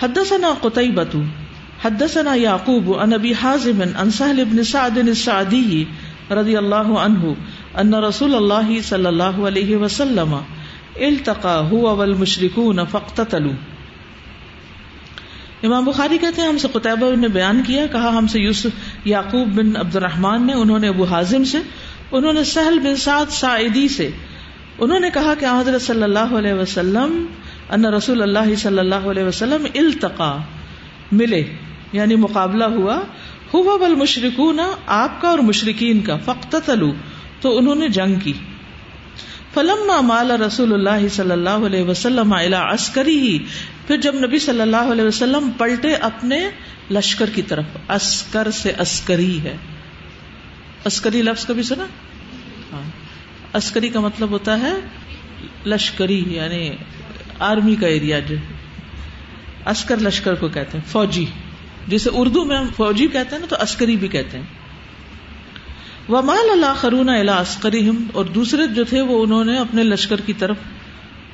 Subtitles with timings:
[0.00, 1.14] حدثنا قتيبة،
[1.80, 5.86] حدثنا يعقوب عن ابي حازم عن سهل بن سعد السعدي
[6.30, 7.36] رضي الله عنه
[7.80, 10.36] ان رسول الله صلى الله عليه وسلم
[11.00, 13.56] التقى هو والمشركون فاقتتلوا.
[15.64, 19.48] امام بخاری کہتے ہیں، ہم سے قطبہ نے بیان کیا، کہا ہم سے یوسف، یعقوب
[19.54, 21.58] بن عبد الرحمان نے، انہوں نے ابو حازم سے،
[22.12, 24.10] انہوں نے سہل بن سعد سعیدی سے،
[24.78, 27.26] انہوں نے کہا کہ حضرت صلی اللہ علیہ وسلم
[27.70, 30.38] ان رسول اللہ صلی اللہ علیہ وسلم التقا،
[31.12, 31.44] ملے
[31.92, 33.00] یعنی مقابلہ ہوا۔
[33.54, 36.56] ہوا بل مشرقون آپ کا اور مشرقین کا فخت
[37.40, 38.32] تو انہوں نے جنگ کی۔
[39.54, 43.38] فلم مال رسول اللہ صلی اللہ علیہ وسلم عسکری ہی
[43.86, 46.48] پھر جب نبی صلی اللہ علیہ وسلم پلٹے اپنے
[46.90, 49.56] لشکر کی طرف، عسکر سے عسکری ہے۔
[50.84, 51.84] عسکری لفظ کبھی سنا؟
[52.72, 52.90] ہاں۔
[53.52, 54.72] عسکری کا مطلب ہوتا ہے
[55.66, 56.70] لشکری یعنی
[57.38, 58.36] آرمی کا ایریا جو
[59.64, 61.24] عسکر لشکر کو کہتے ہیں، فوجی۔
[61.88, 64.44] جسے اردو میں ہم فوجی کہتے ہیں نا، تو عسکری بھی کہتے ہیں۔
[66.08, 70.32] ومال اللہ خرون اللہ عسکری اور دوسرے جو تھے، وہ انہوں نے اپنے لشکر کی
[70.32, 70.56] طرف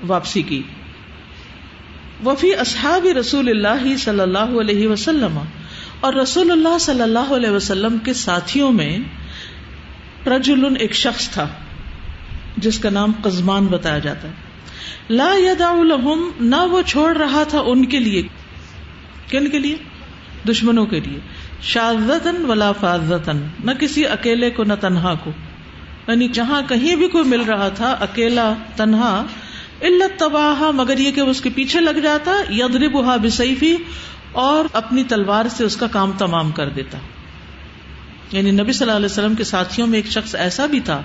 [0.06, 0.62] واپسی کی۔
[2.24, 5.38] وفی اصحاب رسول اللہ صلی اللہ علیہ وسلم،
[6.00, 8.98] اور رسول اللہ صلی اللہ علیہ وسلم کے ساتھیوں میں
[10.26, 11.48] رجل، ایک شخص تھا،
[12.56, 14.51] جس کا نام قزمان بتایا جاتا ہے۔
[15.10, 15.82] لا یدا
[16.40, 18.22] نہ وہ چھوڑ رہا تھا ان کے لیے۔
[19.30, 19.76] کن کے لیے؟
[20.48, 21.18] دشمنوں کے لیے۔
[21.62, 25.30] شادن ولا فاضن نہ کسی اکیلے کو، نہ تنہا کو۔
[26.08, 29.24] یعنی جہاں کہیں بھی کوئی مل رہا تھا، اکیلا تنہا
[29.82, 33.76] علت تباہ مگر یہ کہ اس کے پیچھے لگ جاتا یدر بہا بسیفی،
[34.32, 36.98] اور اپنی تلوار سے اس کا کام تمام کر دیتا۔
[38.32, 41.02] یعنی نبی صلی اللہ علیہ وسلم کے ساتھیوں میں ایک شخص ایسا بھی تھا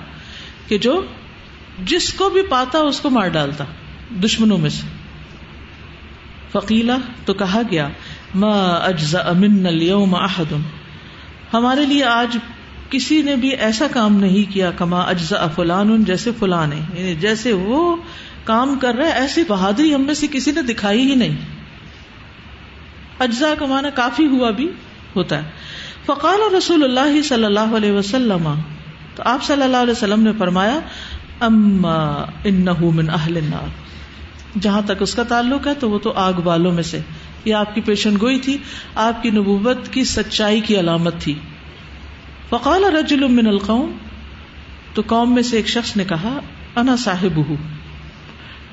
[0.67, 1.05] کہ جو
[1.85, 3.63] جس کو بھی پاتا، اس کو مار ڈالتا۔
[4.23, 4.87] دشمنوں میں سے۔
[6.51, 7.89] فقیلا تو کہا گیا
[8.83, 10.53] اجزا امن اليوم احد.
[11.53, 12.37] ہمارے لیے آج
[12.89, 17.95] کسی نے بھی ایسا کام نہیں کیا کما اجزا فلان، جیسے فلان یعنی جیسے وہ
[18.43, 21.37] کام کر رہے ایسی بہادری ہم میں سے کسی نے دکھائی ہی نہیں۔
[23.19, 24.71] اجزا کا کافی ہوا بھی
[25.15, 25.49] ہوتا ہے۔
[26.05, 28.53] فقال رسول اللہ صلی اللہ علیہ وسلم،
[29.15, 30.79] تو آپ صلی اللہ علیہ وسلم نے فرمایا،
[31.39, 33.87] اما انه من اہل النار.
[34.61, 36.99] جہاں تک اس کا تعلق ہے تو وہ تو آگ والوں میں سے۔
[37.45, 38.57] یہ آپ کی پیشن گوئی تھی،
[38.95, 41.39] آپ کی نبوت کی سچائی کی علامت تھی۔
[42.49, 43.91] فقال رجل من القوم،
[44.93, 46.39] تو قوم میں سے ایک شخص نے کہا،
[46.75, 47.53] انا صاحب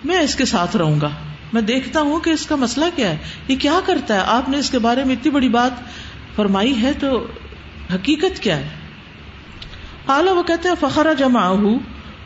[0.05, 1.11] میں اس کے ساتھ رہوں گا۔
[1.53, 3.17] میں دیکھتا ہوں کہ اس کا مسئلہ کیا ہے،
[3.49, 5.73] یہ کیا کرتا ہے؟ آپ نے اس کے بارے میں اتنی بڑی بات
[6.37, 7.27] فرمائی ہے تو
[7.95, 8.69] حقیقت کیا ہے؟
[10.09, 11.49] اعلیٰ وہ کہتے ہیں فخرا جمع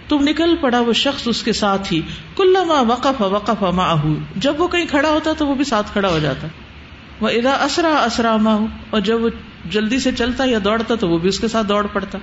[0.09, 2.01] تم نکل پڑا وہ شخص اس کے ساتھ ہی۔
[2.37, 3.97] کل ماں وقف وقف ماں
[4.37, 6.47] جب وہ کہیں کھڑا ہوتا تو وہ بھی ساتھ کھڑا ہو جاتا۔
[7.21, 8.59] وہ ادا اسرا اسرا ماں
[8.91, 9.29] اور جب وہ
[9.71, 12.19] جلدی سے چلتا یا دوڑتا تو وہ بھی اس کے ساتھ دوڑ پڑتا۔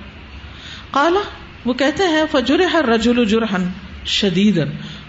[0.90, 1.20] کالا
[1.64, 3.68] وہ کہتے ہیں فجر ہر رجول جرہن
[4.04, 4.60] شدید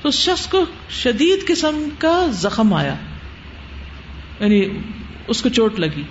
[0.01, 2.95] تو اس شخص کو شدید قسم کا زخم آیا۔
[4.39, 4.65] یعنی
[5.27, 6.03] اس کو چوٹ لگی۔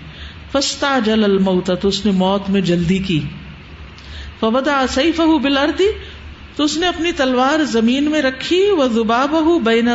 [0.52, 3.20] فستا جل الموت، تو اس نے موت میں جلدی کی۔
[4.40, 5.88] فبدا سیف بلردی
[6.56, 9.88] تو اس نے اپنی تلوار زمین میں رکھی، وہ زبا بہ بین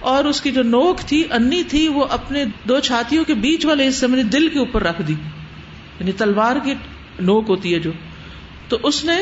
[0.00, 3.88] اور اس کی جو نوک تھی، انی تھی، وہ اپنے دو چھاتیوں کے بیچ والے
[3.88, 5.14] حصے میں دل کے اوپر رکھ دی۔
[6.00, 6.74] یعنی تلوار کی
[7.20, 7.92] نوک ہوتی ہے جو۔
[8.68, 9.16] تو اس نے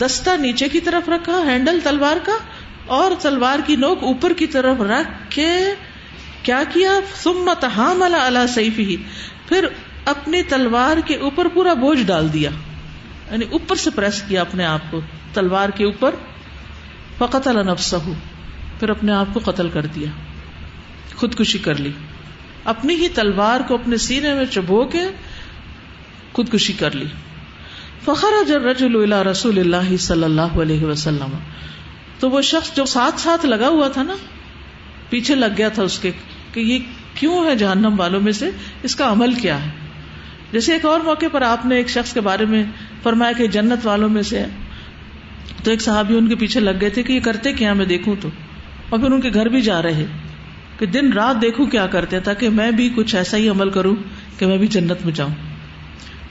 [0.00, 2.32] دستہ نیچے کی طرف رکھا، ہینڈل تلوار کا،
[2.86, 5.74] اور تلوار کی نوک اوپر کی طرف رکھ کے
[6.42, 6.90] کیا کیا؟
[7.22, 8.96] سمت حام اللہ سیف ہی
[9.48, 9.66] پھر
[10.04, 12.50] اپنی تلوار کے اوپر پورا بوجھ ڈال دیا۔
[13.30, 15.00] یعنی اوپر سے پریس کیا اپنے آپ کو،
[15.32, 16.14] تلوار کے اوپر
[17.18, 17.96] فقط الفسہ
[18.80, 20.10] پھر اپنے آپ کو قتل کر دیا،
[21.14, 21.90] خودکشی کر لی۔
[22.64, 25.02] اپنی ہی تلوار کو اپنے سینے میں چبو کے
[26.32, 27.06] خودکشی کر لی۔
[28.04, 31.38] فخر رجل رسول اللہ صلی اللہ علیہ وسلم۔
[32.18, 34.16] تو وہ شخص جو ساتھ ساتھ لگا ہوا تھا نا،
[35.08, 36.10] پیچھے لگ گیا تھا اس کے
[36.52, 36.78] کہ یہ
[37.14, 38.50] کیوں ہے جہنم والوں میں سے؟
[38.82, 39.70] اس کا عمل کیا ہے؟
[40.52, 42.64] جیسے ایک اور موقع پر آپ نے ایک شخص کے بارے میں
[43.02, 44.44] فرمایا کہ جنت والوں میں سے
[45.64, 48.16] تو ایک صحابی ان کے پیچھے لگ گئے تھے کہ یہ کرتے کیا میں دیکھوں
[48.20, 48.28] تو؟
[48.88, 50.06] اور پھر ان کے گھر بھی جا رہے
[50.78, 53.96] کہ دن رات دیکھوں کیا کرتے تاکہ میں بھی کچھ ایسا ہی عمل کروں
[54.38, 55.30] کہ میں بھی جنت میں جاؤں۔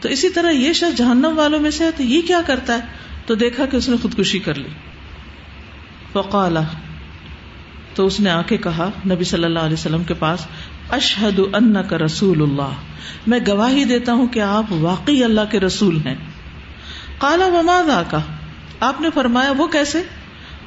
[0.01, 2.79] تو اسی طرح یہ شخص جہنم والوں میں سے ہے تو یہ کیا کرتا ہے؟
[3.25, 4.69] تو دیکھا کہ اس نے خودکشی کر لی۔
[6.13, 6.61] فقالا،
[7.93, 10.47] تو اس نے آ کے کہا نبی صلی اللہ علیہ وسلم کے پاس
[10.91, 12.73] اشہد ان کا رسول اللہ۔
[13.27, 16.15] میں گواہی دیتا ہوں کہ آپ واقعی اللہ کے رسول ہیں۔
[17.17, 18.19] کالا وما کا
[18.79, 20.03] آپ نے فرمایا، وہ کیسے؟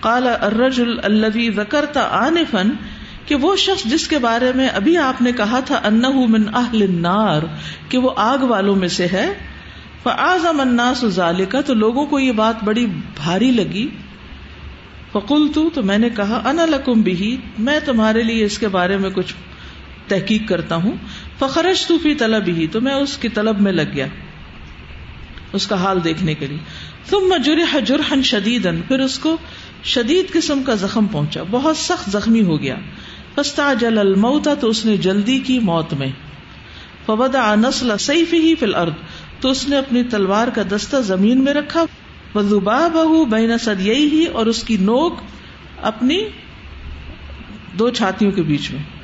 [0.00, 2.70] کالا ارج الوی وکرتا آن فن
[3.26, 6.82] کہ وہ شخص جس کے بارے میں ابھی آپ نے کہا تھا انہ من اہل
[6.82, 7.43] النار،
[7.88, 9.35] کہ وہ آگ والوں میں سے ہے۔
[10.03, 13.88] فعظم الناس ذالکا تو لوگوں کو یہ بات بڑی بھاری لگی۔
[15.12, 18.97] فقل تو تو میں نے کہا، انا لکم بھی میں تمہارے لیے اس کے بارے
[18.97, 19.35] میں کچھ
[20.09, 20.93] تحقیق کرتا ہوں۔
[21.39, 24.07] فخرج تو فی طلب ہی تو میں اس کی طلب میں لگ گیا،
[25.53, 26.59] اس کا حال دیکھنے کے لیے۔
[27.11, 29.37] ثم جرح جرحا شدیدا، پھر اس کو
[29.85, 32.77] شدید قسم کا زخم پہنچا۔ بہت سخت زخمی ہو گیا۔
[33.35, 36.09] فاستعجل الموت، تو اس نے جلدی کی موت میں۔
[37.07, 38.93] فوضع نسل سیفه فی الارض،
[39.41, 41.85] تو اس نے اپنی تلوار کا دستہ زمین میں رکھا۔
[42.35, 45.15] وزبا بہو بہنا سد ہی اور اس کی نوک
[45.83, 46.29] اپنی
[47.79, 48.98] دو چھاتیوں کے بیچ میں۔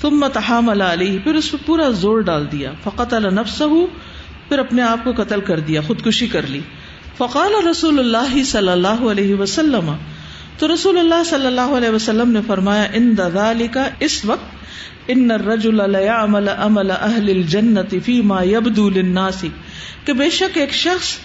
[0.00, 3.62] تم متحم علیہ، پھر اس پہ پورا زور ڈال دیا۔ فقط النفس
[4.48, 6.60] پھر اپنے آپ کو قتل کر دیا، خودکشی کر لی۔
[7.18, 9.96] فقال رسول اللہ صلی اللہ علیہ وسلم،
[10.58, 14.58] تو رسول اللہ صلی اللہ علیہ وسلم نے فرمایا، ان دال کا اس وقت،
[15.08, 19.44] ان الرجل ليعمل عمل اهل الجنه فيما يبدو للناس۔
[20.04, 21.16] کہ بے شک ایک شخص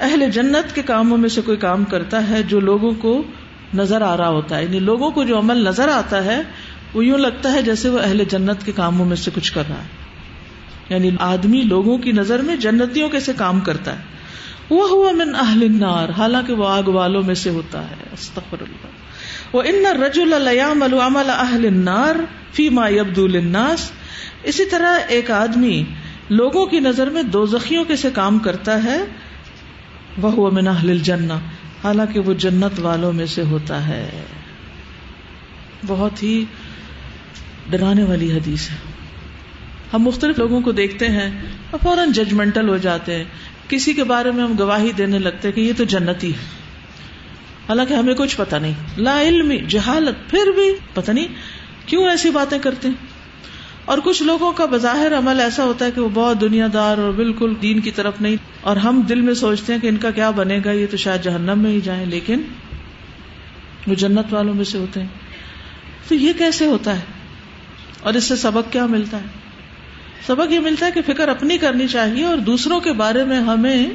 [0.00, 3.22] اہل جنت کے کاموں میں سے کوئی کام کرتا ہے جو لوگوں کو
[3.74, 6.40] نظر آ رہا ہوتا ہے یعنی لوگوں کو جو عمل نظر آتا ہے
[6.94, 9.76] وہ یوں لگتا ہے جیسے وہ اہل جنت کے کاموں میں سے کچھ کر رہا
[9.76, 10.00] ہے۔
[10.88, 14.02] یعنی آدمی لوگوں کی نظر میں جنتیوں کے سے کام کرتا ہے۔
[14.70, 18.86] وہ ہوا من اہل النار، حالانکہ وہ آگ والوں میں سے ہوتا ہے۔ استغفر اللہ
[19.56, 22.14] وہ ان رجول لیامل عمل اہل النار
[22.52, 23.90] فی ما یبدو للناس۔
[24.42, 25.84] اسی طرح ایک آدمی
[26.30, 28.98] لوگوں کی نظر میں دو زخیوں کے سے کام کرتا ہے۔
[30.22, 31.32] وہ من اہل الجنہ
[31.84, 34.22] حالانکہ وہ جنت والوں میں سے ہوتا ہے۔
[35.86, 36.44] بہت ہی
[37.70, 38.76] ڈرانے والی حدیث ہے۔
[39.94, 41.30] ہم مختلف لوگوں کو دیکھتے ہیں
[41.70, 43.24] اور فوراً ججمنٹل ہو جاتے ہیں۔
[43.68, 46.38] کسی کے بارے میں ہم گواہی دینے لگتے ہیں کہ یہ تو جنتی ہے۔
[47.68, 51.26] حالانکہ ہمیں کچھ پتا نہیں۔ لا علم، جہالت، پھر بھی پتہ نہیں
[51.86, 52.94] کیوں ایسی باتیں کرتے ہیں۔
[53.84, 57.12] اور کچھ لوگوں کا بظاہر عمل ایسا ہوتا ہے کہ وہ بہت دنیا دار اور
[57.12, 60.30] بالکل دین کی طرف نہیں۔ اور ہم دل میں سوچتے ہیں کہ ان کا کیا
[60.30, 62.42] بنے گا، یہ تو شاید جہنم میں ہی جائیں، لیکن
[63.86, 65.08] وہ جنت والوں میں سے ہوتے ہیں۔
[66.08, 67.19] تو یہ کیسے ہوتا ہے؟
[68.00, 69.26] اور اس سے سبق کیا ملتا ہے؟
[70.26, 73.86] سبق یہ ملتا ہے کہ فکر اپنی کرنی چاہیے اور دوسروں کے بارے میں ہمیں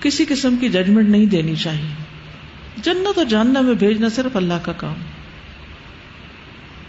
[0.00, 1.94] کسی قسم کی ججمنٹ نہیں دینی چاہیے۔
[2.82, 4.94] جنت اور جاننا میں بھیجنا صرف اللہ کا کام۔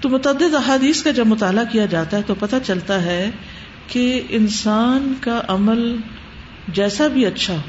[0.01, 3.31] تو متعدد احادیث کا جب مطالعہ کیا جاتا ہے تو پتہ چلتا ہے
[3.87, 5.97] کہ انسان کا عمل
[6.67, 7.61] جیسا بھی اچھا ہو،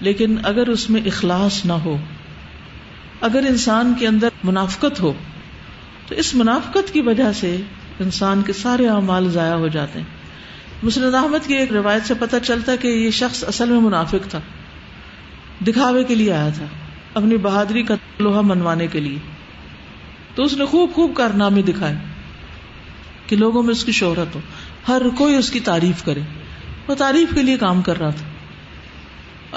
[0.00, 1.96] لیکن اگر اس میں اخلاص نہ ہو،
[3.20, 5.12] اگر انسان کے اندر منافقت ہو
[6.10, 7.56] تو اس منافقت کی وجہ سے
[8.00, 10.06] انسان کے سارے اعمال ضائع ہو جاتے ہیں۔
[10.82, 14.40] مسلم احمد کی ایک روایت سے پتہ چلتا کہ یہ شخص اصل میں منافق تھا۔
[15.66, 16.64] دکھاوے کے لیے آیا تھا،
[17.14, 19.18] اپنی بہادری کا لوہا منوانے کے لیے۔
[20.34, 21.96] تو اس نے خوب خوب کارنامے دکھائے
[23.26, 24.40] کہ لوگوں میں اس کی شہرت ہو،
[24.88, 26.20] ہر کوئی اس کی تعریف کرے۔
[26.88, 28.26] وہ تعریف کے لیے کام کر رہا تھا۔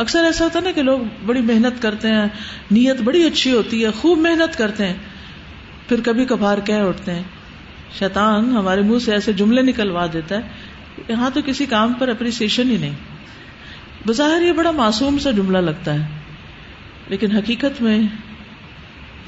[0.01, 2.25] اکثر ایسا ہوتا نا کہ لوگ بڑی محنت کرتے ہیں،
[2.71, 4.95] نیت بڑی اچھی ہوتی ہے، خوب محنت کرتے ہیں۔
[5.88, 7.24] پھر کبھی کبھار کہہ اٹھتے ہیں،
[8.00, 10.41] شیطان ہمارے منہ سے ایسے جملے نکلوا دیتا ہے،
[11.07, 12.95] یہاں تو کسی کام پر اپریسیشن ہی نہیں۔
[14.07, 16.07] بظاہر یہ بڑا معصوم سا جملہ لگتا ہے،
[17.07, 18.00] لیکن حقیقت میں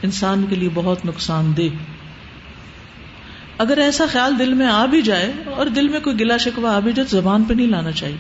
[0.04, 1.75] انسان کے لیے بہت نقصان دہ۔
[3.57, 6.80] اگر ایسا خیال دل میں آ بھی جائے اور دل میں کوئی گلا شکوا آ
[6.80, 8.18] بھی جائے، تو زبان پہ نہیں لانا چاہیے۔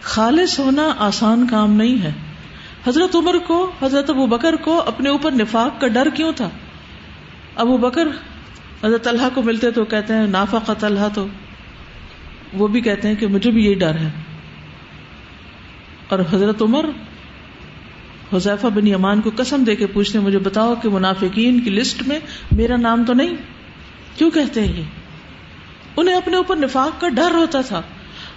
[0.00, 2.10] خالص ہونا آسان کام نہیں ہے۔
[2.86, 6.50] حضرت عمر کو، حضرت ابو بکر کو اپنے اوپر نفاق کا ڈر کیوں تھا؟
[7.60, 8.08] ابو بکر
[8.84, 11.26] حضرت اللہ کو ملتے تو کہتے ہیں نافا طلحہ تو
[12.52, 14.08] وہ بھی کہتے ہیں کہ مجھے بھی یہی ڈر ہے۔
[16.08, 16.84] اور حضرت عمر
[18.32, 22.18] حذیفہ بن یمان کو قسم دے کے پوچھتے مجھے بتاؤ کہ منافقین کی لسٹ میں
[22.52, 23.36] میرا نام تو نہیں؟
[24.16, 24.84] کیوں کہتے ہیں یہ؟
[25.96, 27.82] انہیں اپنے اوپر نفاق کا ڈر ہوتا تھا۔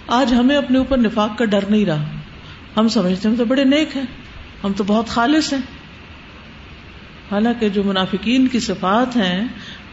[0.06, 2.04] آج ہمیں اپنے اوپر نفاق کا ڈر نہیں رہا۔
[2.76, 4.04] ہم سمجھتے ہیں تو بڑے نیک ہیں،
[4.64, 5.60] ہم تو بہت خالص ہیں۔
[7.34, 9.44] حالانکہ جو منافقین کی صفات ہیں،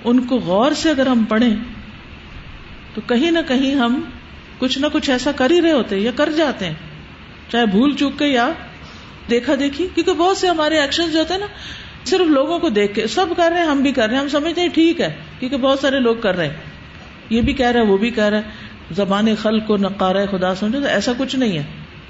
[0.03, 1.55] ان کو غور سے اگر ہم پڑھیں،
[2.93, 4.01] تو کہیں نہ کہیں ہم
[4.57, 6.73] کچھ نہ کچھ ایسا کر ہی رہے ہوتے یا کر جاتے ہیں۔
[7.49, 8.49] چاہے بھول چوک کے یا
[9.29, 11.47] دیکھا دیکھی، کیونکہ بہت سے ہمارے ایکشن جو ہوتے ہیں نا،
[12.05, 14.27] صرف لوگوں کو دیکھ کے، سب کر رہے ہیں، ہم بھی کر رہے ہیں، ہم
[14.27, 16.55] سمجھتے ہیں ٹھیک ہے، کیونکہ بہت سارے لوگ کر رہے ہیں۔
[17.29, 18.43] یہ بھی کہہ رہا ہے، وہ بھی کہہ رہا ہے۔
[18.91, 21.63] زبان خلق کو نقار خدا سمجھو تو ایسا کچھ نہیں ہے۔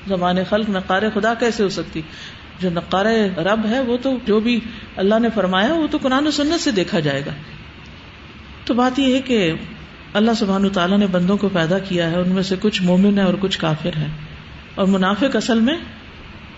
[0.08, 2.02] زبان خلق نقار خدا کیسے ہو سکتی؟
[2.62, 3.06] جو نقار
[3.38, 4.60] رب ہے وہ تو جو بھی
[4.96, 7.32] اللہ نے فرمایا وہ تو قرآن و سنت سے دیکھا جائے گا۔
[8.66, 9.54] تو بات یہ ہے کہ
[10.14, 13.24] اللہ سبحان تعالیٰ نے بندوں کو پیدا کیا ہے، ان میں سے کچھ مومن ہے
[13.24, 14.08] اور کچھ کافر ہے
[14.76, 15.78] اور منافق اصل میں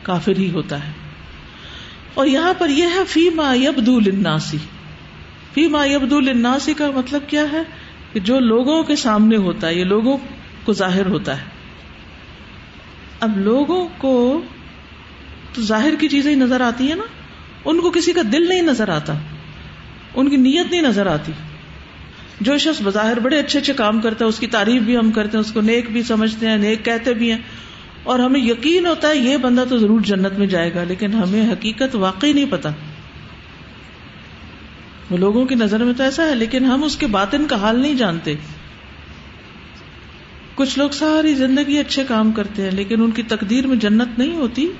[0.04, 0.92] کافر ہی ہوتا ہے۔
[2.14, 4.58] اور یہاں پر یہ ہے، فی ما یبدو للناسی۔
[5.54, 7.64] فی ما یبدو للناس کا مطلب کیا ہے؟
[8.14, 10.18] کہ جو لوگوں کے سامنے ہوتا ہے، یہ لوگوں
[10.64, 11.46] کو ظاہر ہوتا ہے۔
[13.20, 14.42] اب لوگوں کو
[15.54, 17.04] تو ظاہر کی چیزیں نظر آتی ہیں نا؟
[17.66, 19.14] ان کو کسی کا دل نہیں نظر آتا،
[20.16, 21.32] ان کی نیت نہیں نظر آتی۔
[22.42, 25.38] جو شخص بظاہر بڑے اچھے اچھے کام کرتا ہے، اس کی تعریف بھی ہم کرتے
[25.38, 27.40] ہیں، اس کو نیک بھی سمجھتے ہیں، نیک کہتے بھی ہیں۔
[28.04, 31.52] اور ہمیں یقین ہوتا ہے یہ بندہ تو ضرور جنت میں جائے گا، لیکن ہمیں
[31.52, 32.70] حقیقت واقعی نہیں پتا۔
[35.10, 37.80] وہ لوگوں کی نظر میں تو ایسا ہے، لیکن ہم اس کے باطن کا حال
[37.80, 38.36] نہیں جانتے۔
[40.56, 44.36] کچھ لوگ ساری زندگی اچھے کام کرتے ہیں، لیکن ان کی تقدیر میں جنت نہیں
[44.36, 44.72] ہوتی۔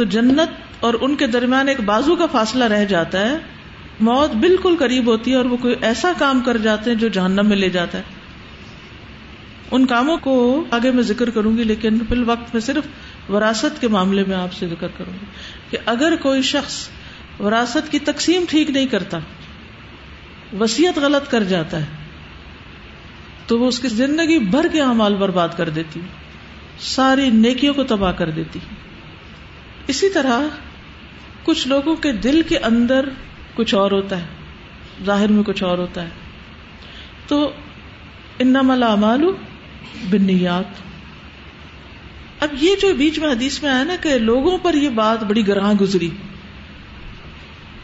[0.00, 3.38] تو جنت اور ان کے درمیان ایک بازو کا فاصلہ رہ جاتا ہے۔
[4.00, 7.48] موت بالکل قریب ہوتی ہے اور وہ کوئی ایسا کام کر جاتے ہیں جو جہنم
[7.48, 8.02] میں لے جاتا ہے۔
[9.70, 13.88] ان کاموں کو آگے میں ذکر کروں گی، لیکن فی الوقت میں صرف وراثت کے
[13.88, 15.26] معاملے میں آپ سے ذکر کروں گی
[15.70, 16.88] کہ اگر کوئی شخص
[17.40, 19.18] وراثت کی تقسیم ٹھیک نہیں کرتا
[20.60, 21.86] وسیعت غلط کر جاتا ہے،
[23.46, 26.00] تو وہ اس کی زندگی بھر کے اعمال برباد کر دیتی
[26.80, 28.58] ساری نیکیوں کو تباہ کر دیتی
[29.86, 30.40] اسی طرح
[31.44, 33.08] کچھ لوگوں کے دل کے اندر
[33.54, 34.26] کچھ اور ہوتا ہے،
[35.04, 36.08] ظاہر میں کچھ اور ہوتا ہے۔
[37.26, 37.52] تو
[38.38, 39.32] ان ملا مالو
[40.10, 40.90] بنیات
[42.42, 45.46] اب یہ جو بیچ میں حدیث میں آیا نا کہ لوگوں پر یہ بات بڑی
[45.46, 46.10] گراہ گزری۔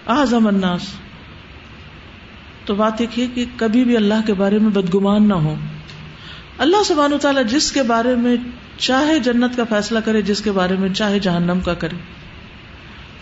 [0.07, 0.83] آزم الناس۔
[2.65, 5.55] تو بات ایک ہے کہ کبھی بھی اللہ کے بارے میں بدگمان نہ ہو
[6.59, 8.37] اللہ سبحانہ و تعالیٰ جس کے بارے میں
[8.79, 11.97] چاہے جنت کا فیصلہ کرے، جس کے بارے میں، چاہے جہنم کا کرے۔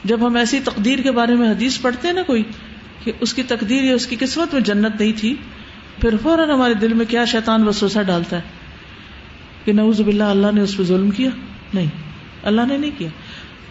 [0.04, 2.42] جب ہم ایسی تقدیر کے بارے میں حدیث پڑھتے ہیں نا کوئی،
[3.04, 5.34] کہ اس کی تقدیر یا اس کی قسمت میں جنت نہیں تھی،
[6.00, 8.42] پھر فوراً ہمارے دل میں کیا شیطان وسوسہ ڈالتا ہے؟
[9.64, 11.30] کہ نعوذ باللہ، اللہ نے اس پہ ظلم کیا؟
[11.75, 11.87] نہیں۔
[12.42, 13.08] اللہ نے نہیں کیا۔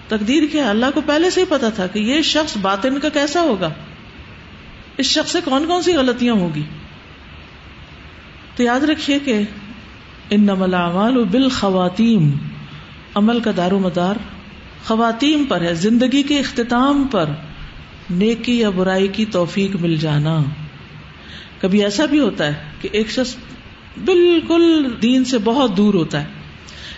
[0.07, 3.41] تقدیر کیا اللہ کو پہلے سے ہی پتا تھا کہ یہ شخص باطن کا کیسا
[3.41, 3.69] ہوگا؟
[4.97, 6.61] اس شخص سے کون کون سی غلطیاں ہوگی؟
[8.55, 9.41] تو یاد رکھیے کہ
[10.29, 12.29] ان نمل اعمال بال خواتین
[13.15, 14.15] عمل کا دار و مدار
[14.85, 17.29] خواتین پر ہے، زندگی کے اختتام پر
[18.09, 20.39] نیکی یا برائی کی توفیق مل جانا۔
[21.61, 23.35] کبھی ایسا بھی ہوتا ہے کہ ایک شخص
[24.05, 26.27] بالکل دین سے بہت دور ہوتا ہے،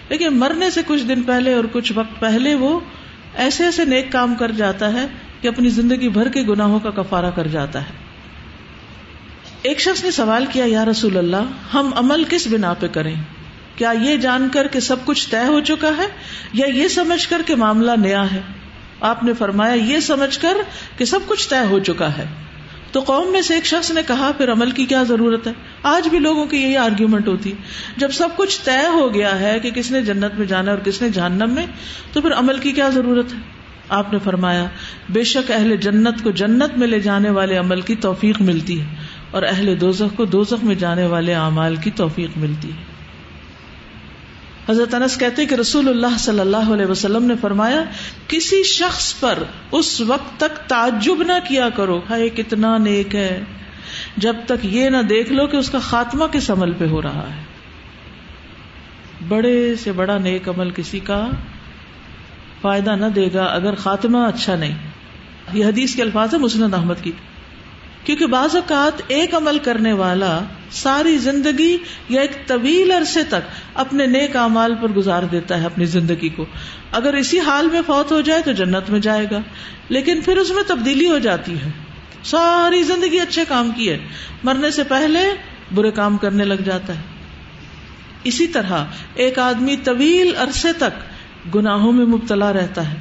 [0.09, 2.79] لیکن مرنے سے کچھ دن پہلے اور کچھ وقت پہلے وہ
[3.35, 5.05] ایسے ایسے نیک کام کر جاتا ہے
[5.41, 8.04] کہ اپنی زندگی بھر کے گناہوں کا کفارہ کر جاتا ہے۔
[9.65, 13.15] ایک شخص نے سوال کیا، یا رسول اللہ، ہم عمل کس بنا پہ کریں؟
[13.75, 16.05] کیا یہ جان کر کہ سب کچھ طے ہو چکا ہے
[16.53, 18.41] یا یہ سمجھ کر کہ معاملہ نیا ہے؟
[19.01, 20.57] آپ نے فرمایا، یہ سمجھ کر
[20.97, 22.25] کہ سب کچھ طے ہو چکا ہے۔
[22.91, 25.53] تو قوم میں سے ایک شخص نے کہا، پھر عمل کی کیا ضرورت ہے؟
[25.83, 27.53] آج بھی لوگوں کی یہی آرگیومنٹ ہوتی۔
[27.97, 31.01] جب سب کچھ طے ہو گیا ہے کہ کس نے جنت میں جانا اور کس
[31.01, 31.65] نے جہنم میں،
[32.13, 33.39] تو پھر عمل کی کیا ضرورت ہے؟
[33.89, 34.65] آپ نے فرمایا،
[35.09, 38.85] بے شک اہل جنت کو جنت میں لے جانے والے عمل کی توفیق ملتی ہے۔
[39.31, 42.95] اور اہل دوزخ کو دوزخ میں جانے والے اعمال کی توفیق ملتی ہے۔
[44.69, 47.83] حضرت انس کہتے کہ رسول اللہ صلی اللہ علیہ وسلم نے فرمایا،
[48.27, 53.41] کسی شخص پر اس وقت تک تعجب نہ کیا کرو، ہائے کتنا نیک ہے۔
[54.17, 57.29] جب تک یہ نہ دیکھ لو کہ اس کا خاتمہ کس عمل پہ ہو رہا
[57.35, 57.43] ہے۔
[59.27, 61.27] بڑے سے بڑا نیک عمل کسی کا
[62.61, 64.77] فائدہ نہ دے گا اگر خاتمہ اچھا نہیں۔
[65.53, 67.11] یہ حدیث کے الفاظ ہے مسند احمد کی۔
[68.05, 70.39] کیونکہ بعض اوقات ایک عمل کرنے والا
[70.71, 71.77] ساری زندگی
[72.09, 76.45] یا ایک طویل عرصے تک اپنے نیک امال پر گزار دیتا ہے اپنی زندگی کو۔
[76.91, 79.39] اگر اسی حال میں فوت ہو جائے تو جنت میں جائے گا،
[79.89, 81.71] لیکن پھر اس میں تبدیلی ہو جاتی ہے۔
[82.23, 83.97] ساری زندگی اچھے کام کی ہے،
[84.43, 85.19] مرنے سے پہلے
[85.75, 87.01] برے کام کرنے لگ جاتا ہے۔
[88.23, 88.85] اسی طرح
[89.15, 91.15] ایک آدمی طویل عرصے تک
[91.55, 92.97] گناہوں میں مبتلا رہتا ہے۔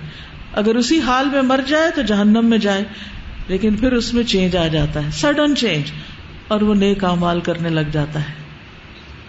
[0.52, 2.84] اگر اسی حال میں مر جائے تو جہنم میں جائے۔
[3.48, 5.90] لیکن پھر اس میں چینج آ جاتا ہے سڈن چینج
[6.48, 8.34] اور وہ نیک امال کرنے لگ جاتا ہے۔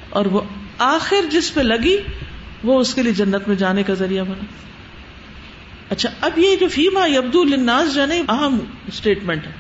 [0.10, 0.41] اور وہ
[0.77, 1.98] آخر جس پہ لگی،
[2.63, 4.45] وہ اس کے لیے جنت میں جانے کا ذریعہ بنا۔
[5.89, 8.57] اچھا اب یہ جو فیما ابد الناس جو ہے اہم
[8.88, 9.51] اسٹیٹمنٹ ہے۔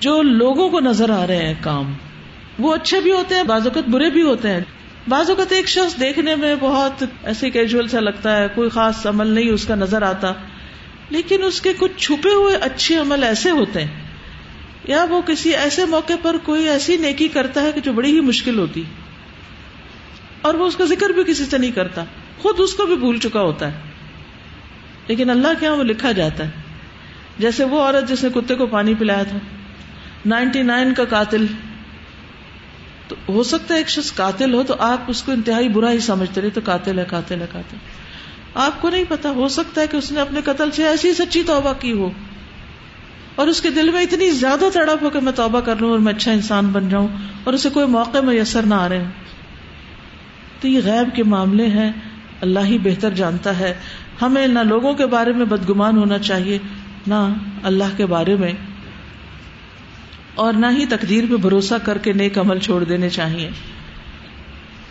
[0.00, 1.94] جو لوگوں کو نظر آ رہے ہیں کام،
[2.58, 4.60] وہ اچھے بھی ہوتے ہیں، بعض اوقات برے بھی ہوتے ہیں۔
[5.08, 9.26] بعض اوقات ایک شخص دیکھنے میں بہت ایسے کیجول سا لگتا ہے، کوئی خاص عمل
[9.26, 10.32] نہیں، اس کا نظر آتا۔
[11.10, 14.00] لیکن اس کے کچھ چھپے ہوئے اچھے عمل ایسے ہوتے ہیں،
[14.84, 18.20] یا وہ کسی ایسے موقع پر کوئی ایسی نیکی کرتا ہے کہ جو بڑی ہی
[18.20, 18.82] مشکل ہوتی۔
[20.42, 22.04] اور وہ اس کا ذکر بھی کسی سے نہیں کرتا،
[22.38, 23.78] خود اس کو بھی بھول چکا ہوتا ہے۔
[25.06, 26.50] لیکن اللہ کے یہاں وہ لکھا جاتا ہے۔
[27.38, 29.38] جیسے وہ عورت جس نے کتے کو پانی پلایا تھا،
[30.26, 31.46] نائنٹی نائن کا قاتل۔
[33.08, 35.98] تو ہو سکتا ہے ایک شخص قاتل ہو تو آپ اس کو انتہائی برا ہی
[35.98, 37.76] سمجھتے رہے، تو قاتل ہے قاتل ہے، قاتل۔
[38.54, 41.42] آپ کو نہیں پتا، ہو سکتا ہے کہ اس نے اپنے قتل سے ایسی سچی
[41.42, 42.10] توبہ کی ہو۔
[43.34, 45.98] اور اس کے دل میں اتنی زیادہ تڑپ ہو کہ میں توبہ کر لوں اور
[45.98, 47.08] میں اچھا انسان بن جاؤں
[47.44, 49.10] اور اسے کوئی موقع میسر نہ آ رہے۔ ہوں
[50.60, 51.92] تو یہ غیب کے معاملے ہیں۔
[52.40, 53.74] اللہ ہی بہتر جانتا ہے۔
[54.22, 56.58] ہمیں نہ لوگوں کے بارے میں بدگمان ہونا چاہیے،
[57.06, 58.52] نہ اللہ کے بارے میں۔
[60.34, 63.50] اور نہ ہی تقدیر پہ بھروسہ کر کے نیک عمل چھوڑ دینے چاہیے۔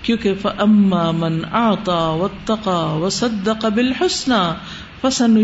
[0.02, 4.54] کیونکہ اما من آتا و تقا و سد قبل حسنا
[5.02, 5.36] فسن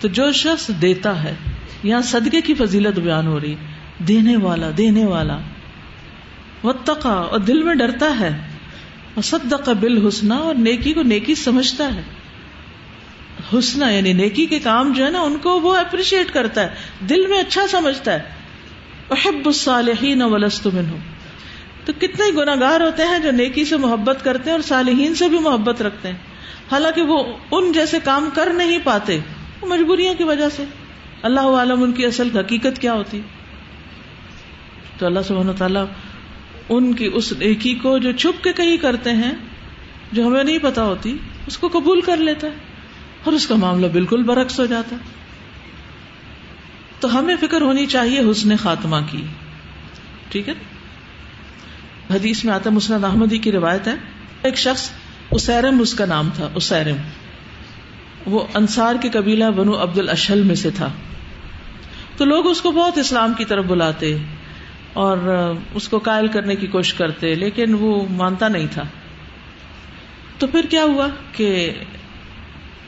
[0.00, 1.34] تو جو شخص دیتا ہے،
[1.82, 3.54] یہاں صدقے کی فضیلت بیان ہو رہی،
[4.08, 5.38] دینے والا دینے والا
[6.64, 8.48] و تقا اور دل میں ڈرتا ہے
[9.22, 12.02] سد قبل حسنا اور نیکی کو نیکی سمجھتا ہے۔
[13.52, 16.68] حسنا یعنی نیکی کے کام جو ہے نا، ان کو وہ اپریشیٹ کرتا ہے،
[17.08, 18.20] دل میں اچھا سمجھتا ہے۔
[19.10, 20.98] احب الصالحین ولست منہم۔
[21.88, 25.38] تو کتنے گناگار ہوتے ہیں جو نیکی سے محبت کرتے ہیں اور صالحین سے بھی
[25.38, 26.16] محبت رکھتے ہیں۔
[26.72, 29.18] حالانکہ وہ ان جیسے کام کر نہیں پاتے
[29.62, 30.64] مجبوریوں کی وجہ سے۔
[31.22, 33.20] اللہ عالم ان کی اصل حقیقت کیا ہوتی؟
[34.98, 35.84] تو اللہ سبحانہ تعالیٰ
[36.68, 39.32] ان کی اس نیکی کو جو چھپ کے کہیں کرتے ہیں،
[40.12, 42.52] جو ہمیں نہیں پتا ہوتی، اس کو قبول کر لیتا ہے
[43.24, 44.96] اور اس کا معاملہ بالکل برعکس ہو جاتا
[47.00, 49.22] تو ہمیں فکر ہونی چاہیے حسن خاتمہ کی۔
[50.28, 50.54] ٹھیک ہے؟
[52.10, 53.94] حدیث میں آتا مسند احمدی کی روایت ہے۔
[54.42, 54.90] ایک شخص،
[55.30, 56.96] اسیرم، اس کا نام تھا، اسیرم۔
[58.26, 60.88] وہ انصار کے قبیلہ بنو عبد الاشل میں سے تھا۔
[62.16, 64.18] تو لوگ اس کو بہت اسلام کی طرف بلاتے
[64.92, 65.18] اور
[65.74, 68.82] اس کو قائل کرنے کی کوشش کرتے، لیکن وہ مانتا نہیں تھا۔
[70.38, 71.72] تو پھر کیا ہوا کہ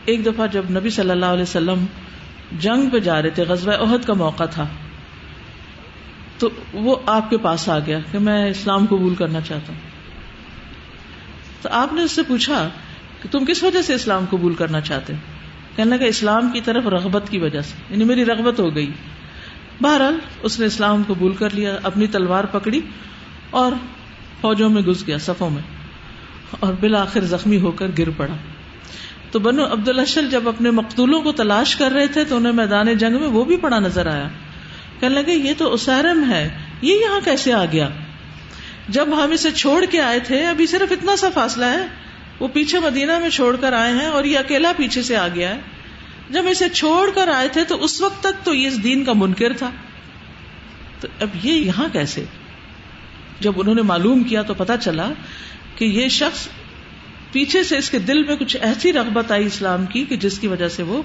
[0.04, 1.84] ایک دفعہ جب نبی صلی اللہ علیہ وسلم
[2.58, 4.66] جنگ پہ جا رہے تھے، غزوہ عہد کا موقع تھا
[6.40, 9.80] تو وہ آپ کے پاس آ گیا کہ میں اسلام قبول کرنا چاہتا ہوں۔
[11.62, 12.68] تو آپ نے اس سے پوچھا
[13.23, 15.12] کہ تم کس وجہ سے اسلام قبول کرنا چاہتے
[15.76, 18.90] کہنے لگا اسلام کی طرف رغبت کی وجہ سے۔ یعنی میری رغبت ہو گئی۔
[19.80, 22.80] بہرحال اس نے اسلام قبول کر لیا، اپنی تلوار پکڑی
[23.50, 23.73] اور
[24.41, 25.62] فوجوں میں گھس گیا، صفوں میں۔
[26.60, 28.34] اور بالآخر زخمی ہو کر گر پڑا۔
[29.30, 32.95] تو بنو عبد الشل جب اپنے مقتولوں کو تلاش کر رہے تھے تو انہیں میدان
[32.95, 34.28] جنگ میں وہ بھی پڑا نظر آیا۔
[35.00, 37.89] کہنے لگے، یہ تو اسیرم ہے، یہ یہاں کیسے آ گیا؟
[38.89, 41.86] جب ہم اسے چھوڑ کے آئے تھے، ابھی صرف اتنا سا فاصلہ ہے۔
[42.41, 45.54] وہ پیچھے مدینہ میں چھوڑ کر آئے ہیں اور یہ اکیلا پیچھے سے آ گیا
[45.54, 45.60] ہے۔
[46.30, 49.13] جب اسے چھوڑ کر آئے تھے، تو اس وقت تک تو یہ اس دین کا
[49.13, 49.71] منکر تھا۔
[51.00, 52.25] تو اب یہ یہاں کیسے؟
[53.41, 55.13] جب انہوں نے معلوم کیا تو پتا چلا
[55.76, 56.49] کہ یہ شخص
[57.32, 60.49] پیچھے سے اس کے دل میں کچھ ایسی رغبت آئی اسلام کی کہ جس کی
[60.49, 61.02] وجہ سے وہ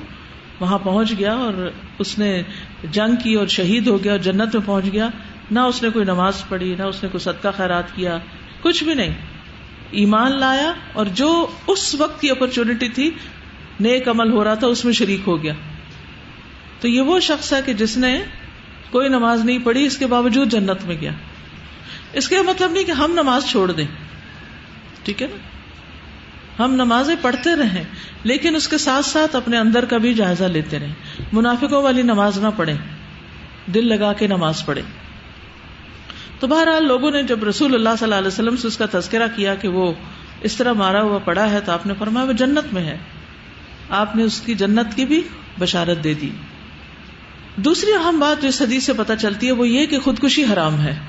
[0.60, 2.44] وہاں پہنچ گیا اور اس نے
[2.92, 5.10] جنگ کی اور شہید ہو گیا اور جنت میں پہنچ گیا،
[5.52, 8.18] نہ اس نے کوئی نماز پڑھی، نہ اس نے کوئی صدقہ خیرات کیا،
[8.62, 9.14] کچھ بھی نہیں۔
[9.92, 13.12] ایمان لایا اور جو اس وقت کی اپرچونٹی تھی،
[13.80, 15.54] نیک عمل ہو رہا تھا، اس میں شریک ہو گیا۔
[16.80, 18.22] تو یہ وہ شخص ہے کہ جس نے
[18.92, 21.12] کوئی نماز نہیں پڑھی، اس کے باوجود جنت میں گیا۔
[22.14, 23.88] اس کا مطلب نہیں کہ ہم نماز چھوڑ دیں۔
[25.04, 25.55] ٹھیک ہے نا؟
[26.60, 27.84] ہم نمازیں پڑھتے رہیں،
[28.24, 30.94] لیکن اس کے ساتھ ساتھ اپنے اندر کا بھی جائزہ لیتے رہیں۔
[31.34, 32.78] منافقوں والی نماز نہ پڑھیں،
[33.74, 34.82] دل لگا کے نماز پڑھے
[36.40, 39.28] تو بہرحال لوگوں نے جب رسول اللہ صلی اللہ علیہ وسلم سے اس کا تذکرہ
[39.36, 39.94] کیا کہ وہ
[40.42, 42.98] اس طرح مارا ہوا پڑا ہے تو آپ نے فرمایا وہ جنت میں ہے۔
[43.90, 45.22] آپ نے اس کی جنت کی بھی
[45.60, 46.30] بشارت دے دی۔
[47.56, 50.82] دوسری اہم بات جو اس حدیث سے پتہ چلتی ہے وہ یہ کہ خودکشی حرام
[50.82, 51.00] ہے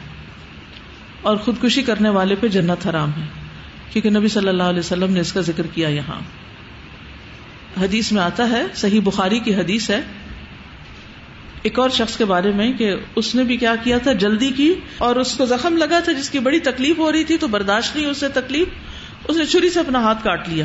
[1.22, 3.45] اور خودکشی کرنے والے پہ جنت حرام ہے۔
[3.92, 6.20] کیونکہ نبی صلی اللہ علیہ وسلم نے اس کا ذکر کیا یہاں۔
[7.80, 10.00] حدیث میں آتا ہے، صحیح بخاری کی حدیث ہے۔
[11.62, 14.74] ایک اور شخص کے بارے میں کہ اس نے بھی کیا کیا تھا، جلدی کی
[14.98, 17.96] اور اس کو زخم لگا تھا، جس کی بڑی تکلیف ہو رہی تھی تو برداشت
[17.96, 18.68] نہیں اسے تکلیف۔
[19.28, 20.64] اس نے چھری سے اپنا ہاتھ کاٹ لیا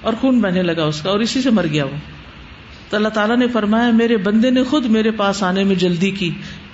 [0.00, 1.96] اور خون بہنے لگا اس کا اور اسی سے مر گیا وہ۔
[2.90, 6.30] تو اللہ تعالیٰ نے فرمایا، میرے بندے نے خود میرے پاس آنے میں جلدی کی،